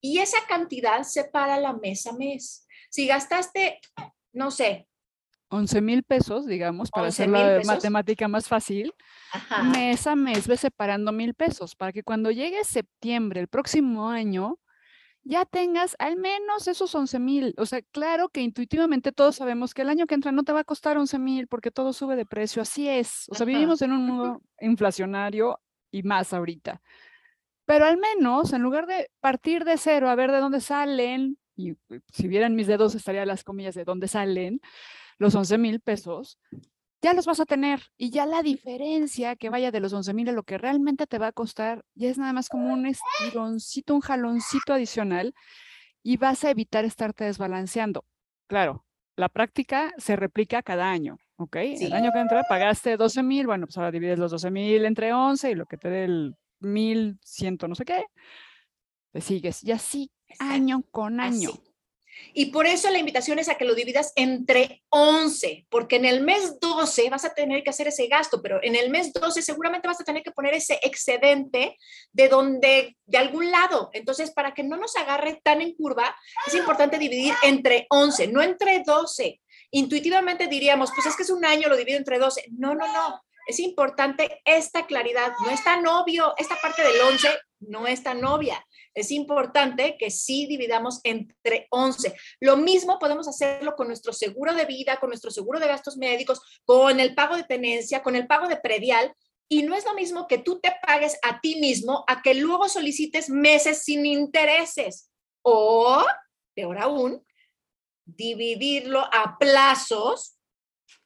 y 0.00 0.18
esa 0.18 0.46
cantidad 0.46 1.02
separa 1.02 1.58
la 1.58 1.72
mes 1.72 2.06
a 2.06 2.12
mes. 2.12 2.66
Si 2.90 3.06
gastaste, 3.06 3.80
no 4.32 4.50
sé, 4.50 4.86
11 5.50 5.80
mil 5.80 6.02
pesos, 6.02 6.46
digamos, 6.46 6.90
para 6.90 7.08
hacer 7.08 7.28
la 7.28 7.60
matemática 7.64 8.28
más 8.28 8.48
fácil, 8.48 8.94
mes 9.72 10.06
a 10.06 10.14
mes 10.14 10.46
ve 10.46 10.56
separando 10.56 11.12
mil 11.12 11.34
pesos 11.34 11.74
para 11.74 11.92
que 11.92 12.02
cuando 12.02 12.30
llegue 12.30 12.64
septiembre, 12.64 13.40
el 13.40 13.48
próximo 13.48 14.10
año, 14.10 14.58
ya 15.24 15.44
tengas 15.44 15.94
al 15.98 16.16
menos 16.16 16.68
esos 16.68 16.94
11 16.94 17.18
mil. 17.18 17.54
O 17.58 17.66
sea, 17.66 17.82
claro 17.92 18.28
que 18.28 18.40
intuitivamente 18.40 19.12
todos 19.12 19.36
sabemos 19.36 19.74
que 19.74 19.82
el 19.82 19.90
año 19.90 20.06
que 20.06 20.14
entra 20.14 20.32
no 20.32 20.42
te 20.42 20.52
va 20.52 20.60
a 20.60 20.64
costar 20.64 20.96
11 20.96 21.18
mil 21.18 21.48
porque 21.48 21.70
todo 21.70 21.92
sube 21.92 22.16
de 22.16 22.24
precio, 22.24 22.62
así 22.62 22.88
es. 22.88 23.26
O 23.28 23.34
sea, 23.34 23.44
vivimos 23.44 23.82
en 23.82 23.92
un 23.92 24.06
mundo 24.06 24.42
inflacionario 24.60 25.60
y 25.90 26.02
más 26.02 26.32
ahorita. 26.32 26.80
Pero 27.66 27.84
al 27.84 27.98
menos, 27.98 28.54
en 28.54 28.62
lugar 28.62 28.86
de 28.86 29.10
partir 29.20 29.64
de 29.64 29.76
cero 29.76 30.08
a 30.08 30.14
ver 30.14 30.32
de 30.32 30.38
dónde 30.38 30.60
salen, 30.60 31.36
y 31.54 31.74
si 32.10 32.28
vieran 32.28 32.54
mis 32.54 32.66
dedos 32.66 32.94
estaría 32.94 33.26
las 33.26 33.44
comillas 33.44 33.74
de 33.74 33.84
dónde 33.84 34.08
salen, 34.08 34.60
los 35.18 35.34
11 35.34 35.58
mil 35.58 35.80
pesos, 35.80 36.38
ya 37.00 37.12
los 37.12 37.26
vas 37.26 37.40
a 37.40 37.46
tener 37.46 37.82
y 37.96 38.10
ya 38.10 38.26
la 38.26 38.42
diferencia 38.42 39.36
que 39.36 39.50
vaya 39.50 39.70
de 39.70 39.80
los 39.80 39.92
11 39.92 40.14
mil 40.14 40.28
a 40.28 40.32
lo 40.32 40.42
que 40.42 40.58
realmente 40.58 41.06
te 41.06 41.18
va 41.18 41.28
a 41.28 41.32
costar 41.32 41.84
ya 41.94 42.08
es 42.08 42.18
nada 42.18 42.32
más 42.32 42.48
como 42.48 42.72
un 42.72 42.86
estironcito, 42.86 43.94
un 43.94 44.00
jaloncito 44.00 44.72
adicional 44.72 45.34
y 46.02 46.16
vas 46.16 46.44
a 46.44 46.50
evitar 46.50 46.84
estarte 46.84 47.24
desbalanceando. 47.24 48.04
Claro, 48.48 48.84
la 49.16 49.28
práctica 49.28 49.92
se 49.98 50.16
replica 50.16 50.62
cada 50.62 50.90
año, 50.90 51.18
¿ok? 51.36 51.56
El 51.56 51.92
año 51.92 52.12
que 52.12 52.20
entra 52.20 52.44
pagaste 52.48 52.96
12 52.96 53.22
mil, 53.22 53.46
bueno, 53.46 53.66
pues 53.66 53.76
ahora 53.76 53.90
divides 53.90 54.18
los 54.18 54.30
12 54.30 54.50
mil 54.50 54.84
entre 54.84 55.12
11 55.12 55.50
y 55.50 55.54
lo 55.54 55.66
que 55.66 55.76
te 55.76 55.90
dé 55.90 56.04
el 56.04 56.34
1100 56.60 57.58
no 57.68 57.74
sé 57.74 57.84
qué, 57.84 58.06
te 59.12 59.20
sigues 59.20 59.62
y 59.62 59.72
así 59.72 60.10
año 60.40 60.82
con 60.90 61.20
año. 61.20 61.50
Y 62.32 62.46
por 62.46 62.66
eso 62.66 62.90
la 62.90 62.98
invitación 62.98 63.38
es 63.38 63.48
a 63.48 63.56
que 63.56 63.64
lo 63.64 63.74
dividas 63.74 64.12
entre 64.16 64.82
11, 64.90 65.66
porque 65.68 65.96
en 65.96 66.04
el 66.04 66.20
mes 66.20 66.58
12 66.60 67.10
vas 67.10 67.24
a 67.24 67.34
tener 67.34 67.62
que 67.62 67.70
hacer 67.70 67.88
ese 67.88 68.06
gasto, 68.06 68.42
pero 68.42 68.60
en 68.62 68.76
el 68.76 68.90
mes 68.90 69.12
12 69.12 69.42
seguramente 69.42 69.88
vas 69.88 70.00
a 70.00 70.04
tener 70.04 70.22
que 70.22 70.30
poner 70.30 70.54
ese 70.54 70.78
excedente 70.82 71.76
de 72.12 72.28
donde, 72.28 72.96
de 73.06 73.18
algún 73.18 73.50
lado. 73.50 73.90
Entonces, 73.92 74.30
para 74.30 74.54
que 74.54 74.62
no 74.62 74.76
nos 74.76 74.96
agarre 74.96 75.40
tan 75.42 75.60
en 75.60 75.74
curva, 75.74 76.14
es 76.46 76.54
importante 76.54 76.98
dividir 76.98 77.34
entre 77.42 77.86
11, 77.90 78.28
no 78.28 78.42
entre 78.42 78.82
12. 78.84 79.40
Intuitivamente 79.70 80.46
diríamos, 80.46 80.90
pues 80.94 81.06
es 81.06 81.16
que 81.16 81.22
es 81.22 81.30
un 81.30 81.44
año, 81.44 81.68
lo 81.68 81.76
divido 81.76 81.98
entre 81.98 82.18
12. 82.18 82.46
No, 82.52 82.74
no, 82.74 82.86
no. 82.86 83.22
Es 83.46 83.60
importante 83.60 84.42
esta 84.44 84.86
claridad. 84.86 85.32
No 85.44 85.50
es 85.50 85.64
tan 85.64 85.86
obvio, 85.86 86.34
esta 86.36 86.56
parte 86.60 86.82
del 86.82 87.00
11 87.00 87.28
no 87.60 87.86
es 87.86 88.02
tan 88.02 88.24
obvia 88.24 88.64
es 89.00 89.10
importante 89.10 89.96
que 89.98 90.10
sí 90.10 90.46
dividamos 90.46 91.00
entre 91.04 91.66
11. 91.70 92.14
Lo 92.40 92.56
mismo 92.56 92.98
podemos 92.98 93.28
hacerlo 93.28 93.74
con 93.76 93.88
nuestro 93.88 94.12
seguro 94.12 94.54
de 94.54 94.64
vida, 94.64 94.98
con 94.98 95.10
nuestro 95.10 95.30
seguro 95.30 95.60
de 95.60 95.68
gastos 95.68 95.96
médicos, 95.96 96.40
con 96.64 97.00
el 97.00 97.14
pago 97.14 97.36
de 97.36 97.44
tenencia, 97.44 98.02
con 98.02 98.16
el 98.16 98.26
pago 98.26 98.48
de 98.48 98.56
predial. 98.56 99.14
Y 99.48 99.62
no 99.62 99.74
es 99.74 99.84
lo 99.84 99.94
mismo 99.94 100.26
que 100.26 100.38
tú 100.38 100.60
te 100.60 100.72
pagues 100.86 101.18
a 101.22 101.40
ti 101.40 101.58
mismo 101.60 102.04
a 102.06 102.22
que 102.22 102.34
luego 102.34 102.68
solicites 102.68 103.30
meses 103.30 103.82
sin 103.84 104.04
intereses. 104.04 105.10
O, 105.42 106.04
peor 106.54 106.78
aún, 106.78 107.24
dividirlo 108.04 109.00
a 109.12 109.38
plazos 109.38 110.38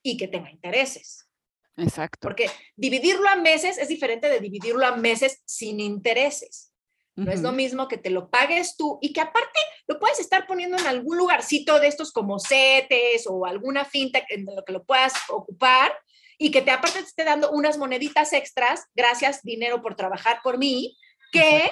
y 0.03 0.17
que 0.17 0.29
tenga 0.29 0.51
intereses. 0.51 1.29
Exacto. 1.77 2.19
Porque 2.21 2.51
dividirlo 2.77 3.29
a 3.29 3.37
meses 3.37 3.79
es 3.79 3.89
diferente 3.89 4.29
de 4.29 4.41
dividirlo 4.41 4.87
a 4.87 4.97
meses 4.97 5.43
sin 5.45 5.81
intereses. 5.81 6.72
No 7.15 7.31
es 7.31 7.43
lo 7.43 7.53
mismo 7.53 7.89
que 7.89 7.99
te 7.99 8.09
lo 8.09 8.31
pagues 8.31 8.75
tú 8.77 8.99
y 9.03 9.13
que 9.13 9.21
aparte 9.21 9.59
lo 9.87 9.99
puedes 9.99 10.19
estar 10.19 10.47
poniendo 10.47 10.79
en 10.79 10.87
algún 10.87 11.19
lugarcito 11.19 11.79
de 11.79 11.89
estos 11.89 12.11
como 12.11 12.39
CETES 12.39 13.27
o 13.29 13.45
alguna 13.45 13.85
finta 13.85 14.23
en 14.31 14.47
lo 14.47 14.65
que 14.65 14.73
lo 14.73 14.85
puedas 14.85 15.13
ocupar 15.29 15.93
y 16.39 16.51
que 16.51 16.63
te 16.63 16.71
aparte 16.71 17.01
te 17.01 17.07
esté 17.07 17.25
dando 17.25 17.51
unas 17.51 17.77
moneditas 17.77 18.33
extras, 18.33 18.87
gracias 18.95 19.43
dinero 19.43 19.83
por 19.83 19.95
trabajar 19.95 20.41
por 20.43 20.59
mí, 20.59 20.97
que 21.33 21.71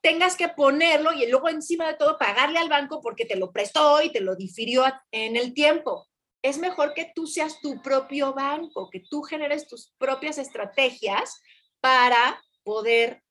tengas 0.00 0.36
que 0.36 0.48
ponerlo 0.48 1.12
y 1.12 1.26
luego 1.26 1.48
encima 1.48 1.86
de 1.86 1.94
todo 1.94 2.18
pagarle 2.18 2.58
al 2.58 2.68
banco 2.68 3.00
porque 3.00 3.24
te 3.24 3.36
lo 3.36 3.52
prestó 3.52 4.02
y 4.02 4.10
te 4.10 4.20
lo 4.20 4.36
difirió 4.36 4.84
en 5.10 5.36
el 5.36 5.54
tiempo. 5.54 6.06
Es 6.42 6.58
mejor 6.58 6.92
que 6.92 7.10
tú 7.14 7.26
seas 7.26 7.60
tu 7.60 7.80
propio 7.80 8.34
banco, 8.34 8.90
que 8.90 9.00
tú 9.00 9.22
generes 9.22 9.66
tus 9.66 9.94
propias 9.96 10.36
estrategias 10.36 11.40
para 11.80 12.42
poder 12.64 13.23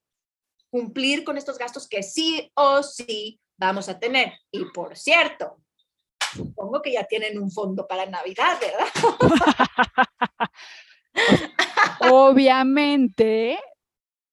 cumplir 0.74 1.22
con 1.22 1.38
estos 1.38 1.56
gastos 1.56 1.86
que 1.86 2.02
sí 2.02 2.50
o 2.54 2.82
sí 2.82 3.40
vamos 3.56 3.88
a 3.88 4.00
tener. 4.00 4.32
Y 4.50 4.64
por 4.72 4.96
cierto, 4.96 5.60
supongo 6.34 6.82
que 6.82 6.90
ya 6.90 7.04
tienen 7.04 7.40
un 7.40 7.48
fondo 7.48 7.86
para 7.86 8.06
Navidad, 8.06 8.58
¿verdad? 8.60 8.88
obviamente, 12.10 13.56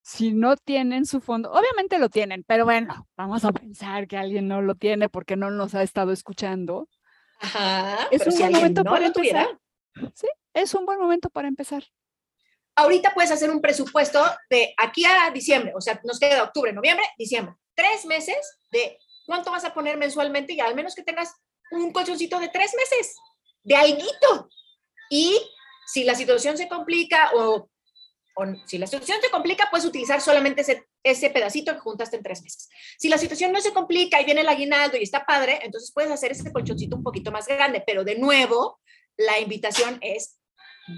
si 0.01 0.33
no 0.33 0.57
tienen 0.57 1.05
su 1.05 1.21
fondo, 1.21 1.51
obviamente 1.51 1.99
lo 1.99 2.09
tienen, 2.09 2.43
pero 2.47 2.65
bueno, 2.65 3.07
vamos 3.15 3.45
a 3.45 3.51
pensar 3.51 4.07
que 4.07 4.17
alguien 4.17 4.47
no 4.47 4.63
lo 4.63 4.73
tiene 4.73 5.09
porque 5.09 5.35
no 5.35 5.51
nos 5.51 5.75
ha 5.75 5.83
estado 5.83 6.11
escuchando. 6.11 6.89
Ajá, 7.39 8.07
es 8.09 8.25
un 8.25 8.39
buen 8.39 8.51
momento 8.51 8.83
para 8.83 9.05
empezar. 9.05 9.59
Sí, 10.15 10.27
es 10.55 10.73
un 10.73 10.87
buen 10.87 10.97
momento 10.97 11.29
para 11.29 11.47
empezar 11.47 11.83
ahorita 12.81 13.13
puedes 13.13 13.31
hacer 13.31 13.49
un 13.49 13.61
presupuesto 13.61 14.23
de 14.49 14.73
aquí 14.77 15.05
a 15.05 15.31
diciembre, 15.31 15.73
o 15.75 15.81
sea, 15.81 15.99
nos 16.03 16.19
queda 16.19 16.43
octubre, 16.43 16.73
noviembre, 16.73 17.05
diciembre, 17.17 17.55
tres 17.75 18.05
meses 18.05 18.59
de 18.71 18.97
cuánto 19.25 19.51
vas 19.51 19.63
a 19.65 19.73
poner 19.73 19.97
mensualmente 19.97 20.53
y 20.53 20.59
al 20.59 20.75
menos 20.75 20.95
que 20.95 21.03
tengas 21.03 21.33
un 21.71 21.91
colchoncito 21.93 22.39
de 22.39 22.49
tres 22.49 22.73
meses, 22.75 23.15
de 23.63 23.75
alguito. 23.75 24.49
Y 25.09 25.39
si 25.87 26.03
la 26.03 26.15
situación 26.15 26.57
se 26.57 26.67
complica 26.67 27.31
o, 27.35 27.69
si 28.65 28.77
la 28.77 28.87
situación 28.87 29.19
se 29.21 29.29
complica, 29.29 29.67
puedes 29.69 29.85
utilizar 29.85 30.19
solamente 30.19 30.61
ese, 30.61 30.87
ese 31.03 31.29
pedacito 31.29 31.73
que 31.73 31.79
juntaste 31.79 32.17
en 32.17 32.23
tres 32.23 32.41
meses. 32.41 32.69
Si 32.97 33.09
la 33.09 33.17
situación 33.17 33.51
no 33.51 33.61
se 33.61 33.73
complica 33.73 34.19
y 34.19 34.25
viene 34.25 34.41
el 34.41 34.49
aguinaldo 34.49 34.97
y 34.97 35.03
está 35.03 35.25
padre, 35.25 35.59
entonces 35.63 35.91
puedes 35.93 36.11
hacer 36.11 36.31
ese 36.31 36.51
colchoncito 36.51 36.95
un 36.95 37.03
poquito 37.03 37.31
más 37.31 37.47
grande, 37.47 37.83
pero 37.85 38.03
de 38.03 38.17
nuevo, 38.17 38.79
la 39.17 39.39
invitación 39.39 39.99
es 40.01 40.40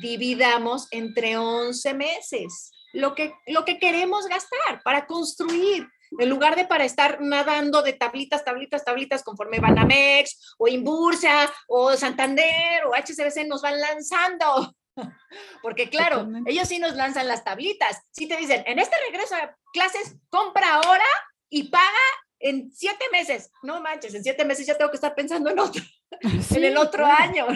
dividamos 0.02 0.88
entre 0.92 1.38
11 1.38 1.94
meses 1.94 2.72
lo 2.94 3.16
que, 3.16 3.34
lo 3.48 3.66
que 3.66 3.80
queremos 3.80 4.28
gastar 4.28 4.82
para 4.84 5.08
construir, 5.08 5.90
en 6.20 6.30
lugar 6.30 6.56
de 6.56 6.66
para 6.66 6.86
estar 6.86 7.20
nadando 7.22 7.82
de 7.82 7.94
tablitas, 7.94 8.46
tablitas, 8.46 8.86
tablitas 8.86 9.24
conforme 9.24 9.60
Banamex 9.60 10.56
o 10.60 10.68
Inbursa 10.68 11.52
o 11.68 11.98
Santander 11.98 12.86
o 12.86 12.94
HCBC 12.94 13.48
nos 13.48 13.64
van 13.64 13.82
lanzando. 13.82 14.76
Porque 15.64 15.90
claro, 15.90 16.30
ellos 16.46 16.68
sí 16.68 16.78
nos 16.78 16.96
lanzan 16.96 17.28
las 17.28 17.44
tablitas. 17.44 18.00
Si 18.12 18.28
te 18.28 18.38
dicen, 18.38 18.64
en 18.68 18.78
este 18.78 18.96
regreso 19.10 19.36
a 19.36 19.58
clases, 19.74 20.16
compra 20.30 20.76
ahora 20.76 21.06
y 21.50 21.70
paga 21.70 21.88
en 22.40 22.72
siete 22.72 23.06
meses. 23.12 23.50
No 23.64 23.82
manches, 23.82 24.14
en 24.14 24.22
siete 24.22 24.46
meses 24.46 24.68
ya 24.68 24.78
tengo 24.78 24.92
que 24.92 24.98
estar 24.98 25.16
pensando 25.16 25.50
en 25.50 25.58
otro, 25.58 25.82
en 26.22 26.64
el 26.64 26.78
otro 26.78 27.08
año. 27.08 27.48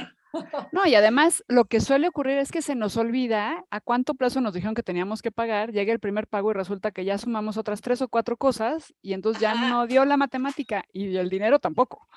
No, 0.72 0.86
y 0.86 0.96
además 0.96 1.44
lo 1.48 1.66
que 1.66 1.80
suele 1.80 2.08
ocurrir 2.08 2.38
es 2.38 2.52
que 2.52 2.62
se 2.62 2.76
nos 2.76 2.98
olvida 2.98 3.66
a 3.70 3.82
cuánto 3.82 4.16
plazo 4.16 4.42
nos 4.42 4.54
dijeron 4.54 4.76
que 4.76 4.84
teníamos 4.84 5.22
que 5.22 5.32
pagar, 5.32 5.72
llega 5.72 5.94
el 5.94 6.00
primer 6.00 6.28
pago 6.28 6.52
y 6.52 6.54
resulta 6.54 6.92
que 6.92 7.06
ya 7.06 7.18
sumamos 7.18 7.58
otras 7.58 7.82
tres 7.82 8.02
o 8.02 8.08
cuatro 8.08 8.38
cosas 8.38 8.94
y 9.02 9.14
entonces 9.14 9.42
ya 9.42 9.56
no 9.56 9.88
dio 9.88 10.06
la 10.06 10.18
matemática 10.18 10.84
y 10.92 11.16
el 11.18 11.30
dinero 11.30 11.60
tampoco. 11.60 12.08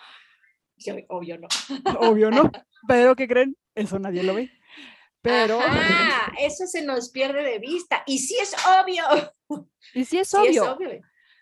Sí, 0.76 0.90
obvio 1.08 1.38
no. 1.38 1.48
Obvio 2.00 2.30
no, 2.30 2.50
pero 2.88 3.14
¿qué 3.14 3.28
creen? 3.28 3.56
Eso 3.74 3.98
nadie 3.98 4.22
lo 4.22 4.34
ve. 4.34 4.50
Pero... 5.22 5.60
eso 6.38 6.66
se 6.66 6.82
nos 6.82 7.10
pierde 7.10 7.42
de 7.42 7.58
vista. 7.58 8.02
Y 8.06 8.18
sí 8.18 8.36
es 8.40 8.54
obvio. 8.66 9.04
Y 9.92 10.04
sí 10.04 10.18
es 10.18 10.32
obvio. 10.32 10.78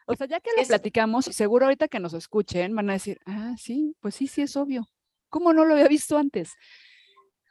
O 0.06 0.14
sea, 0.16 0.26
ya 0.26 0.40
que 0.40 0.50
lo 0.56 0.66
platicamos, 0.66 1.26
seguro 1.26 1.66
ahorita 1.66 1.86
que 1.86 2.00
nos 2.00 2.14
escuchen 2.14 2.74
van 2.74 2.90
a 2.90 2.94
decir, 2.94 3.20
ah, 3.26 3.54
sí, 3.58 3.94
pues 4.00 4.14
sí, 4.14 4.26
sí 4.26 4.42
es 4.42 4.56
obvio. 4.56 4.88
¿Cómo 5.28 5.52
no 5.52 5.64
lo 5.64 5.74
había 5.74 5.88
visto 5.88 6.16
antes? 6.16 6.52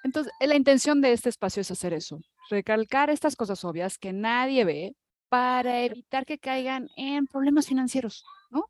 Entonces, 0.03 0.31
la 0.39 0.55
intención 0.55 1.01
de 1.01 1.13
este 1.13 1.29
espacio 1.29 1.61
es 1.61 1.71
hacer 1.71 1.93
eso, 1.93 2.21
recalcar 2.49 3.09
estas 3.09 3.35
cosas 3.35 3.63
obvias 3.65 3.97
que 3.97 4.13
nadie 4.13 4.63
ve 4.63 4.95
para 5.29 5.83
evitar 5.83 6.25
que 6.25 6.39
caigan 6.39 6.87
en 6.95 7.27
problemas 7.27 7.67
financieros, 7.67 8.23
¿no? 8.49 8.69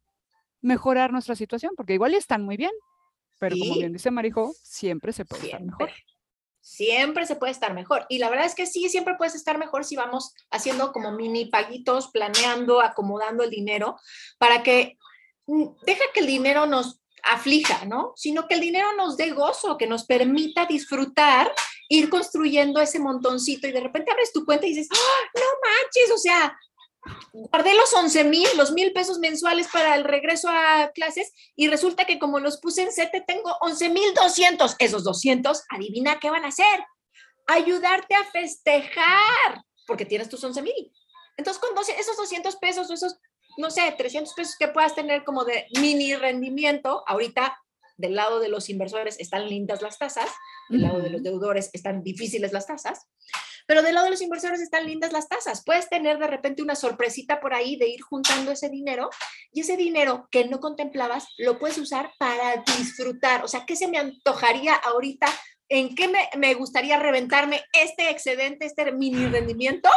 Mejorar 0.62 1.12
nuestra 1.12 1.36
situación, 1.36 1.74
porque 1.76 1.94
igual 1.94 2.14
ya 2.14 2.18
están 2.18 2.44
muy 2.44 2.58
bien, 2.58 2.72
pero 3.40 3.56
como 3.58 3.76
bien 3.76 3.94
dice 3.94 4.10
Marijo, 4.10 4.54
siempre 4.64 5.14
se 5.14 5.26
puede 5.26 5.46
estar 5.46 5.62
mejor. 5.62 5.92
Siempre 6.60 7.26
se 7.26 7.36
puede 7.36 7.52
estar 7.52 7.74
mejor. 7.74 8.06
Y 8.10 8.18
la 8.18 8.30
verdad 8.30 8.46
es 8.46 8.56
que 8.56 8.66
sí, 8.66 8.90
siempre 8.90 9.16
puedes 9.16 9.36
estar 9.36 9.58
mejor 9.58 9.86
si 9.86 9.96
vamos 9.96 10.34
haciendo 10.50 10.92
como 10.92 11.12
mini 11.12 11.46
paguitos, 11.46 12.10
planeando, 12.10 12.82
acomodando 12.82 13.44
el 13.44 13.50
dinero, 13.50 13.98
para 14.38 14.64
que 14.64 14.98
mm, 15.46 15.66
deja 15.86 16.04
que 16.14 16.20
el 16.20 16.28
dinero 16.28 16.66
nos 16.66 17.00
aflija, 17.28 17.86
¿no? 17.86 18.14
Sino 18.16 18.48
que 18.48 18.56
el 18.56 18.62
dinero 18.62 18.94
nos 18.94 19.18
dé 19.18 19.32
gozo, 19.32 19.78
que 19.78 19.88
nos 19.88 20.06
permita 20.06 20.66
disfrutar, 20.66 21.54
ir 21.90 22.10
construyendo 22.10 22.80
ese 22.82 23.00
montoncito 23.00 23.68
y 23.68 23.72
de 23.72 23.82
repente 23.82 24.12
abres 24.12 24.32
tu 24.34 24.46
cuenta 24.46 24.66
y 24.66 24.74
dices, 24.74 24.90
¡Ah, 24.92 25.30
no 25.36 25.42
manches, 25.42 26.12
o 26.14 26.18
sea, 26.18 26.58
guardé 27.34 27.74
los 27.74 27.94
11 27.94 28.24
mil, 28.26 28.48
los 28.56 28.72
mil 28.72 28.92
pesos 28.94 29.20
mensuales 29.20 29.68
para 29.72 29.96
el 29.96 30.04
regreso 30.04 30.50
a 30.50 30.92
clases 30.94 31.34
y 31.56 31.68
resulta 31.68 32.06
que 32.06 32.20
como 32.20 32.40
los 32.40 32.58
puse 32.58 32.84
en 32.84 32.92
SETE 32.92 33.22
tengo 33.22 33.56
11 33.62 33.90
mil 33.90 34.14
200. 34.14 34.76
Esos 34.80 35.04
200, 35.04 35.64
adivina 35.70 36.20
qué 36.20 36.30
van 36.30 36.46
a 36.46 36.50
hacer. 36.50 36.66
Ayudarte 37.48 38.16
a 38.16 38.26
festejar, 38.26 39.64
porque 39.86 40.06
tienes 40.06 40.30
tus 40.30 40.44
11 40.44 40.62
mil. 40.62 40.92
Entonces, 41.38 41.62
con 41.62 41.72
esos 41.98 42.18
200 42.18 42.56
pesos 42.58 42.90
o 42.90 42.94
esos 42.94 43.20
no 43.58 43.72
sé, 43.72 43.94
300 43.98 44.34
pesos 44.34 44.56
que 44.58 44.68
puedas 44.68 44.96
tener 44.96 45.24
como 45.24 45.44
de 45.44 45.68
mini 45.80 46.16
rendimiento, 46.16 47.04
ahorita 47.08 47.58
del 47.98 48.16
lado 48.16 48.40
de 48.40 48.50
los 48.50 48.70
inversores 48.70 49.20
están 49.20 49.50
lindas 49.50 49.82
las 49.82 49.98
tasas, 49.98 50.30
del 50.70 50.84
lado 50.84 51.00
de 51.00 51.10
los 51.10 51.24
deudores 51.24 51.70
están 51.74 52.04
difíciles 52.04 52.54
las 52.54 52.68
tasas, 52.68 53.08
pero 53.66 53.82
del 53.82 53.96
lado 53.96 54.06
de 54.06 54.12
los 54.12 54.22
inversores 54.22 54.62
están 54.62 54.86
lindas 54.86 55.12
las 55.12 55.28
tasas. 55.28 55.64
Puedes 55.66 55.90
tener 55.90 56.20
de 56.20 56.28
repente 56.28 56.62
una 56.62 56.76
sorpresita 56.76 57.40
por 57.40 57.54
ahí 57.54 57.76
de 57.76 57.90
ir 57.90 58.02
juntando 58.02 58.52
ese 58.52 58.70
dinero 58.70 59.10
y 59.52 59.62
ese 59.62 59.76
dinero 59.76 60.28
que 60.32 60.46
no 60.46 60.60
contemplabas 60.60 61.28
lo 61.38 61.60
puedes 61.60 61.78
usar 61.78 62.12
para 62.20 62.64
disfrutar. 62.78 63.44
O 63.44 63.48
sea, 63.48 63.66
¿qué 63.66 63.76
se 63.76 63.88
me 63.88 63.98
antojaría 63.98 64.74
ahorita? 64.76 65.28
¿En 65.70 65.96
qué 65.96 66.08
me, 66.08 66.30
me 66.38 66.54
gustaría 66.54 66.98
reventarme 66.98 67.62
este 67.74 68.10
excedente, 68.10 68.66
este 68.66 68.92
mini 68.94 69.26
rendimiento? 69.26 69.90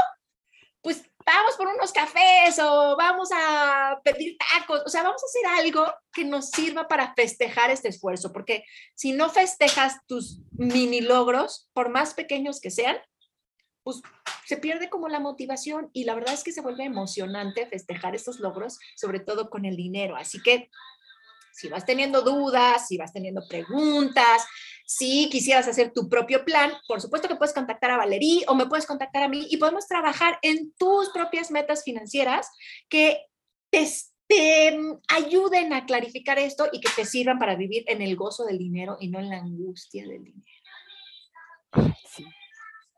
Pues 0.82 1.02
vamos 1.26 1.56
por 1.56 1.68
unos 1.68 1.92
cafés 1.92 2.58
o 2.58 2.96
vamos 2.96 3.28
a 3.32 4.00
pedir 4.02 4.36
tacos, 4.38 4.82
o 4.86 4.88
sea, 4.88 5.02
vamos 5.02 5.22
a 5.22 5.26
hacer 5.26 5.64
algo 5.64 5.86
que 6.12 6.24
nos 6.24 6.50
sirva 6.50 6.88
para 6.88 7.14
festejar 7.14 7.70
este 7.70 7.88
esfuerzo, 7.88 8.32
porque 8.32 8.64
si 8.94 9.12
no 9.12 9.28
festejas 9.28 9.98
tus 10.06 10.40
mini 10.52 11.00
logros, 11.00 11.68
por 11.72 11.90
más 11.90 12.14
pequeños 12.14 12.60
que 12.60 12.70
sean, 12.70 12.96
pues 13.82 14.02
se 14.46 14.56
pierde 14.56 14.90
como 14.90 15.08
la 15.08 15.20
motivación 15.20 15.90
y 15.92 16.04
la 16.04 16.14
verdad 16.14 16.34
es 16.34 16.44
que 16.44 16.52
se 16.52 16.60
vuelve 16.60 16.84
emocionante 16.84 17.66
festejar 17.66 18.14
estos 18.14 18.40
logros, 18.40 18.78
sobre 18.96 19.20
todo 19.20 19.48
con 19.48 19.64
el 19.64 19.76
dinero. 19.76 20.16
Así 20.16 20.42
que 20.42 20.70
si 21.60 21.68
vas 21.68 21.84
teniendo 21.84 22.22
dudas, 22.22 22.88
si 22.88 22.96
vas 22.96 23.12
teniendo 23.12 23.42
preguntas, 23.48 24.46
si 24.86 25.28
quisieras 25.28 25.68
hacer 25.68 25.92
tu 25.92 26.08
propio 26.08 26.44
plan, 26.44 26.72
por 26.88 27.00
supuesto 27.00 27.28
que 27.28 27.36
puedes 27.36 27.54
contactar 27.54 27.92
a 27.92 27.96
Valerie 27.96 28.44
o 28.48 28.54
me 28.54 28.66
puedes 28.66 28.86
contactar 28.86 29.22
a 29.22 29.28
mí 29.28 29.46
y 29.50 29.58
podemos 29.58 29.86
trabajar 29.86 30.38
en 30.42 30.72
tus 30.72 31.10
propias 31.10 31.50
metas 31.50 31.84
financieras 31.84 32.48
que 32.88 33.20
te, 33.70 34.78
ayuden 35.08 35.72
a 35.72 35.86
clarificar 35.86 36.38
esto 36.38 36.68
y 36.72 36.80
que 36.80 36.88
te 36.94 37.04
sirvan 37.04 37.38
para 37.38 37.56
vivir 37.56 37.84
en 37.88 38.00
el 38.00 38.16
gozo 38.16 38.44
del 38.44 38.58
dinero 38.58 38.96
y 39.00 39.08
no 39.08 39.18
en 39.18 39.28
la 39.28 39.38
angustia 39.38 40.06
del 40.06 40.24
dinero. 40.24 41.94
Sí, 42.08 42.24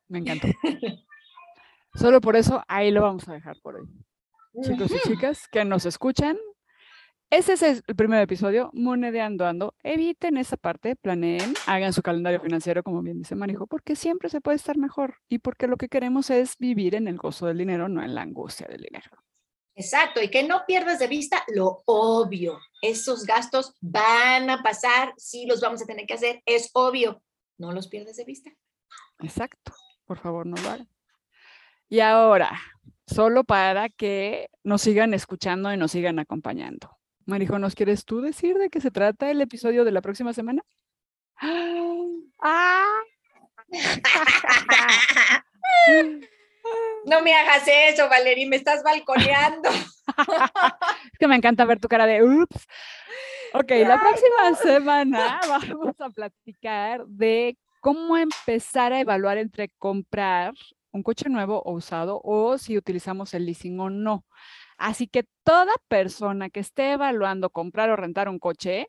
me 0.09 0.20
encanta. 0.20 0.48
Solo 1.94 2.20
por 2.20 2.37
eso 2.37 2.62
ahí 2.68 2.90
lo 2.90 3.03
vamos 3.03 3.29
a 3.29 3.33
dejar 3.33 3.59
por 3.61 3.77
hoy. 3.77 3.88
Chicos 4.62 4.90
y 4.90 5.09
chicas 5.09 5.48
que 5.48 5.64
nos 5.64 5.87
escuchan, 5.87 6.38
ese 7.32 7.54
es 7.54 7.62
el 7.62 7.96
primer 7.96 8.20
episodio, 8.20 8.68
monedeando 8.74 9.46
ando. 9.46 9.74
Eviten 9.82 10.36
esa 10.36 10.58
parte, 10.58 10.96
planeen, 10.96 11.54
hagan 11.66 11.94
su 11.94 12.02
calendario 12.02 12.42
financiero, 12.42 12.82
como 12.82 13.00
bien 13.00 13.20
dice 13.20 13.34
Marijo, 13.34 13.66
porque 13.66 13.96
siempre 13.96 14.28
se 14.28 14.42
puede 14.42 14.56
estar 14.56 14.76
mejor 14.76 15.14
y 15.30 15.38
porque 15.38 15.66
lo 15.66 15.78
que 15.78 15.88
queremos 15.88 16.28
es 16.28 16.58
vivir 16.58 16.94
en 16.94 17.08
el 17.08 17.16
gozo 17.16 17.46
del 17.46 17.56
dinero, 17.56 17.88
no 17.88 18.02
en 18.02 18.14
la 18.14 18.20
angustia 18.20 18.66
del 18.68 18.82
dinero. 18.82 19.10
Exacto, 19.74 20.22
y 20.22 20.28
que 20.28 20.42
no 20.42 20.64
pierdas 20.66 20.98
de 20.98 21.06
vista 21.06 21.42
lo 21.48 21.82
obvio. 21.86 22.58
Esos 22.82 23.24
gastos 23.24 23.74
van 23.80 24.50
a 24.50 24.62
pasar, 24.62 25.14
sí 25.16 25.46
los 25.46 25.62
vamos 25.62 25.80
a 25.80 25.86
tener 25.86 26.04
que 26.04 26.12
hacer, 26.12 26.42
es 26.44 26.68
obvio. 26.74 27.22
No 27.56 27.72
los 27.72 27.88
pierdas 27.88 28.16
de 28.16 28.26
vista. 28.26 28.50
Exacto, 29.20 29.72
por 30.04 30.18
favor, 30.18 30.44
no 30.44 30.60
lo 30.60 30.68
hagan. 30.68 30.88
Y 31.88 32.00
ahora, 32.00 32.60
solo 33.06 33.42
para 33.44 33.88
que 33.88 34.50
nos 34.64 34.82
sigan 34.82 35.14
escuchando 35.14 35.72
y 35.72 35.78
nos 35.78 35.92
sigan 35.92 36.18
acompañando. 36.18 36.98
Marijo, 37.26 37.58
¿nos 37.58 37.74
quieres 37.74 38.04
tú 38.04 38.20
decir 38.20 38.56
de 38.58 38.70
qué 38.70 38.80
se 38.80 38.90
trata 38.90 39.30
el 39.30 39.40
episodio 39.40 39.85
de 39.85 39.92
la 39.92 40.02
próxima 40.02 40.32
semana? 40.32 40.62
¡Ah! 42.40 43.00
No 47.04 47.20
me 47.22 47.35
hagas 47.35 47.64
eso, 47.66 48.08
Valerie, 48.08 48.48
me 48.48 48.56
estás 48.56 48.82
balconeando. 48.85 49.68
es 51.12 51.18
que 51.18 51.26
me 51.26 51.37
encanta 51.37 51.64
ver 51.64 51.80
tu 51.80 51.88
cara 51.88 52.06
de 52.06 52.22
ups. 52.22 52.66
Ok, 53.54 53.70
la 53.87 54.00
próxima 54.00 54.54
semana 54.62 55.40
vamos 55.48 56.00
a 56.00 56.11
platicar 56.11 57.04
de 57.06 57.58
cómo 57.80 58.16
empezar 58.16 58.92
a 58.92 59.00
evaluar 59.00 59.38
entre 59.38 59.68
comprar 59.78 60.54
un 60.92 61.02
coche 61.02 61.28
nuevo 61.28 61.61
o 61.64 61.72
usado 61.72 62.20
o 62.22 62.56
si 62.56 62.78
utilizamos 62.78 63.35
el 63.35 63.46
leasing 63.46 63.78
o 63.80 63.90
no. 63.90 64.24
Así 64.82 65.06
que 65.06 65.28
toda 65.44 65.72
persona 65.86 66.50
que 66.50 66.58
esté 66.58 66.90
evaluando 66.90 67.50
comprar 67.50 67.88
o 67.90 67.94
rentar 67.94 68.28
un 68.28 68.40
coche, 68.40 68.88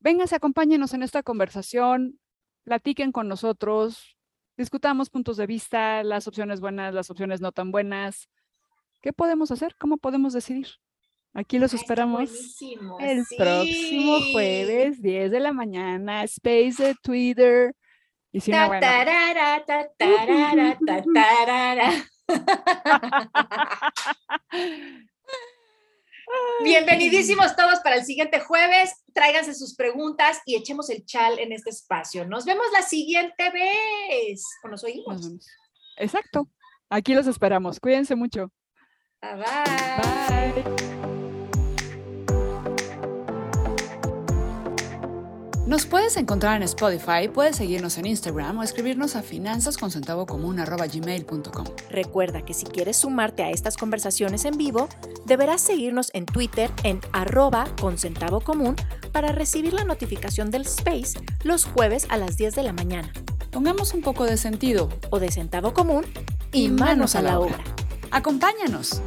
vénganse, 0.00 0.36
acompáñenos 0.36 0.94
en 0.94 1.02
esta 1.02 1.22
conversación, 1.22 2.18
platiquen 2.64 3.12
con 3.12 3.28
nosotros, 3.28 4.16
discutamos 4.56 5.10
puntos 5.10 5.36
de 5.36 5.46
vista, 5.46 6.02
las 6.04 6.26
opciones 6.26 6.60
buenas, 6.60 6.94
las 6.94 7.10
opciones 7.10 7.42
no 7.42 7.52
tan 7.52 7.70
buenas. 7.70 8.30
¿Qué 9.02 9.12
podemos 9.12 9.50
hacer? 9.50 9.76
¿Cómo 9.76 9.98
podemos 9.98 10.32
decidir? 10.32 10.68
Aquí 11.34 11.58
los 11.58 11.74
esperamos 11.74 12.30
el 13.00 13.24
próximo 13.36 14.20
jueves, 14.32 15.02
10 15.02 15.32
de 15.32 15.40
la 15.40 15.52
mañana, 15.52 16.24
Space 16.24 16.82
de 16.82 16.94
Twitter. 17.02 17.76
Y 18.32 18.40
si 18.40 18.52
no, 18.52 18.68
bueno. 18.68 18.86
Bienvenidísimos 26.64 27.56
todos 27.56 27.80
para 27.80 27.96
el 27.96 28.04
siguiente 28.04 28.40
jueves. 28.40 29.02
Tráiganse 29.12 29.54
sus 29.54 29.74
preguntas 29.74 30.40
y 30.46 30.56
echemos 30.56 30.88
el 30.90 31.04
chal 31.04 31.38
en 31.38 31.52
este 31.52 31.70
espacio. 31.70 32.26
Nos 32.26 32.44
vemos 32.44 32.66
la 32.72 32.82
siguiente 32.82 33.50
vez. 33.50 34.44
¿O 34.64 34.68
nos 34.68 34.84
oímos? 34.84 35.28
Exacto. 35.96 36.48
Aquí 36.88 37.14
los 37.14 37.26
esperamos. 37.26 37.80
Cuídense 37.80 38.14
mucho. 38.14 38.52
bye. 39.20 39.34
bye. 40.64 41.11
Nos 45.64 45.86
puedes 45.86 46.16
encontrar 46.16 46.56
en 46.56 46.64
Spotify, 46.64 47.28
puedes 47.32 47.54
seguirnos 47.54 47.96
en 47.96 48.06
Instagram 48.06 48.58
o 48.58 48.64
escribirnos 48.64 49.14
a 49.14 49.22
finanzasconcentavocomún.com. 49.22 51.66
Recuerda 51.88 52.42
que 52.42 52.52
si 52.52 52.66
quieres 52.66 52.96
sumarte 52.96 53.44
a 53.44 53.50
estas 53.50 53.76
conversaciones 53.76 54.44
en 54.44 54.58
vivo, 54.58 54.88
deberás 55.24 55.60
seguirnos 55.60 56.10
en 56.14 56.26
Twitter 56.26 56.68
en 56.82 57.00
arroba 57.12 57.66
común 58.44 58.74
para 59.12 59.30
recibir 59.30 59.72
la 59.72 59.84
notificación 59.84 60.50
del 60.50 60.62
Space 60.62 61.20
los 61.44 61.64
jueves 61.64 62.06
a 62.08 62.16
las 62.16 62.36
10 62.36 62.56
de 62.56 62.64
la 62.64 62.72
mañana. 62.72 63.12
Pongamos 63.52 63.94
un 63.94 64.00
poco 64.00 64.24
de 64.24 64.38
sentido 64.38 64.88
o 65.10 65.20
de 65.20 65.30
centavo 65.30 65.74
común 65.74 66.04
y, 66.50 66.70
manos, 66.70 67.14
a 67.14 67.22
la 67.22 67.38
obra. 67.38 67.62
Acompáñanos. 68.10 69.00